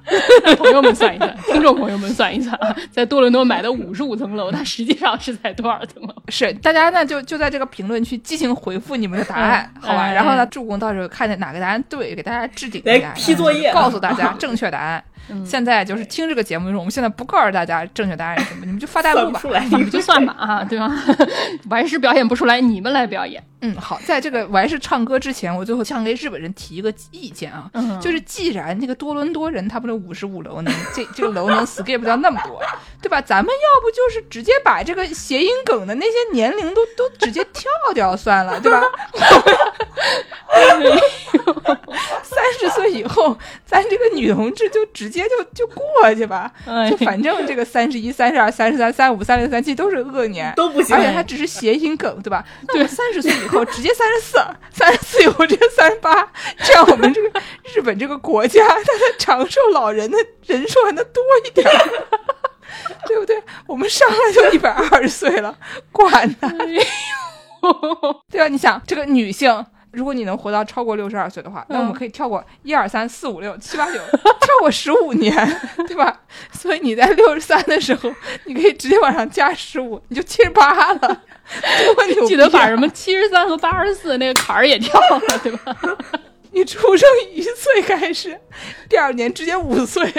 [0.58, 6.14] 朋友们算一算，听众朋友们算一算啊， 在多伦多买的五十五层楼，它实际上是在多少层楼？
[6.30, 10.04] 是大家呢就就在这个评论区激情回复你们的答案，嗯好吧？
[10.04, 15.04] 哎然后呢，助攻到时候看见哪个答案对，给大家置顶一来下，批作业告诉大家正确答案。
[15.30, 19.50] 嗯现在就是听这个节目的时候，我们现在不告诉大家正确答案是什么， 你们就发弹幕吧出。
[19.50, 20.90] 来，你们就算吧 啊，对吧？
[21.70, 23.44] 我还是表演不出来，你们来表演。
[23.62, 32.62] 嗯，好，在这个完事唱歌之前，我最后想给日本人提一个意见啊，嗯就是既然那个多伦多人他不是五十五楼能 这这个楼能 skip 掉那么多，
[33.02, 33.22] 对吧？
[33.22, 38.82] 咱们要不就是直接把这个谐音梗的那些年龄都都直接跳掉算了，对吧？
[42.24, 52.46] 三十岁以后，咱这个女同志就直接就就过去吧，哎就反正这个三十一、三十二、三十三、三五、三六、三七都是恶年，都不行而且它只是谐音梗，对吧？
[52.68, 54.38] 那我们三十岁以后直接三十四，
[54.72, 56.32] 三十四以后直接三十八，
[56.64, 57.42] 这样我们这个
[57.74, 61.90] 日本这个国家，它的长寿老人的人数还能多一点儿，
[63.08, 63.42] 对不对？
[63.68, 65.58] 我们上来就一百二十岁了，
[65.92, 66.52] 管呢？
[68.30, 68.48] 对吧？
[68.48, 69.66] 你想这个女性。
[69.92, 75.34] 如果你能活到超过六十二岁的话，那我们可以跳过一二三四五六七八九， 跳过十五年，
[75.88, 76.22] 对吧？
[76.52, 78.14] 所以你在六十三的时候，
[78.46, 81.00] 你可以直接往上加十五，你就七十八了，
[81.96, 82.28] 多牛逼啊！
[82.28, 85.76] 记得把什么七十三和八十四那个坎儿也跳了，对吧？
[86.52, 88.40] 你出生一岁开始，
[88.90, 90.12] 第二年直接五岁，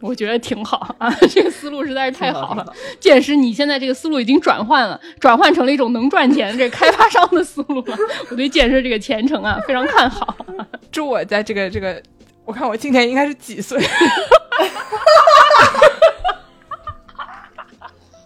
[0.00, 2.72] 我觉得挺好啊， 这个思路实在是太好了挺好挺好。
[2.98, 7.96] 见识你现在这个思路已经转换了，转换成了一种能赚钱这开发商的思路了。
[8.30, 10.34] 我对建设这个前程啊非常看好。
[10.90, 12.02] 祝我在这个这个，
[12.44, 13.78] 我看我今年应该是几岁？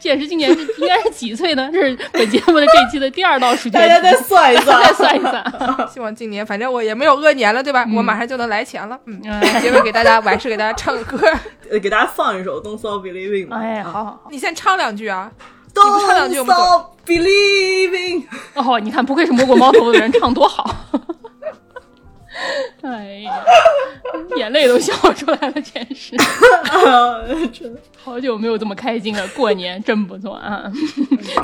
[0.04, 1.70] 建识今年是应该是几岁呢？
[1.72, 5.88] 这是本节目的这一期的第二道数学题，大家再算一算，再算一算。
[5.90, 7.86] 希望今年反正我也没有恶年了，对吧？
[7.96, 9.00] 我马上就能来钱了。
[9.06, 11.26] 嗯，哎结尾给大家，我还是给大家唱个歌。
[11.70, 13.56] 呃 给大家放一首《Don't Stop Believing》吧。
[13.56, 14.28] 哎，好好好。
[14.30, 15.30] 你先唱两句啊。
[15.72, 18.24] 不唱两句 Don't 我们走 Stop Believing。
[18.52, 20.70] 哦，你看，不愧是摸过猫头的人，唱多好。
[22.82, 23.44] 哎呀，
[24.36, 26.16] 眼泪都笑出来了，真是。
[26.16, 30.70] 啊，真的好久没有这么开心了，过年真不错啊！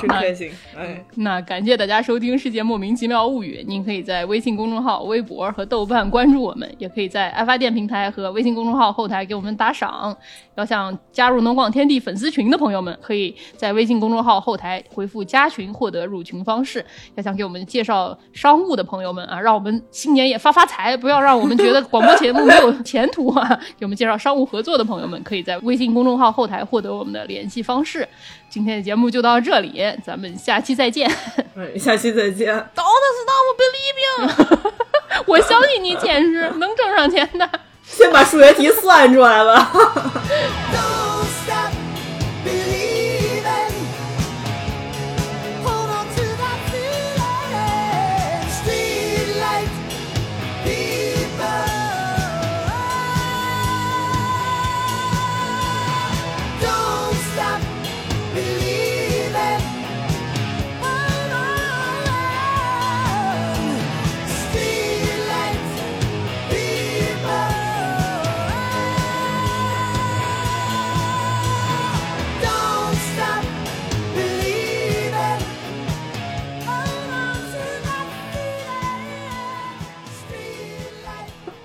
[0.01, 0.51] 真 开心。
[0.77, 10.17] 哎，那感谢大家收听《世界莫名其妙物语》，您可以在微信公众号、微博和豆瓣关注我们，也可以在爱发电平台和微信公众号后台给我们打赏。
[10.57, 16.85] 要想加入农广天地粉丝群的朋友们，可以在微信公众号后台回复“加群”获得入群方式。
[17.15, 23.49] 要想给我们介绍商务的朋友们啊，让我们新年也发发财，不要让我们觉得广播节目没有前途啊！
[23.79, 28.07] 给我们介绍商务合作的朋友们，可以在微信公众号后台获得我们的联系方式。
[28.49, 31.11] 今天的节目就到这里，咱们下期再见。
[31.55, 32.55] 嗯下期再见。
[32.75, 34.73] Don't stop believing。
[35.27, 37.49] 我相信你简直能挣上钱的。
[37.85, 39.73] 先把数学题算出来吧。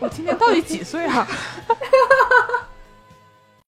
[0.05, 1.27] 你今年到底几岁啊？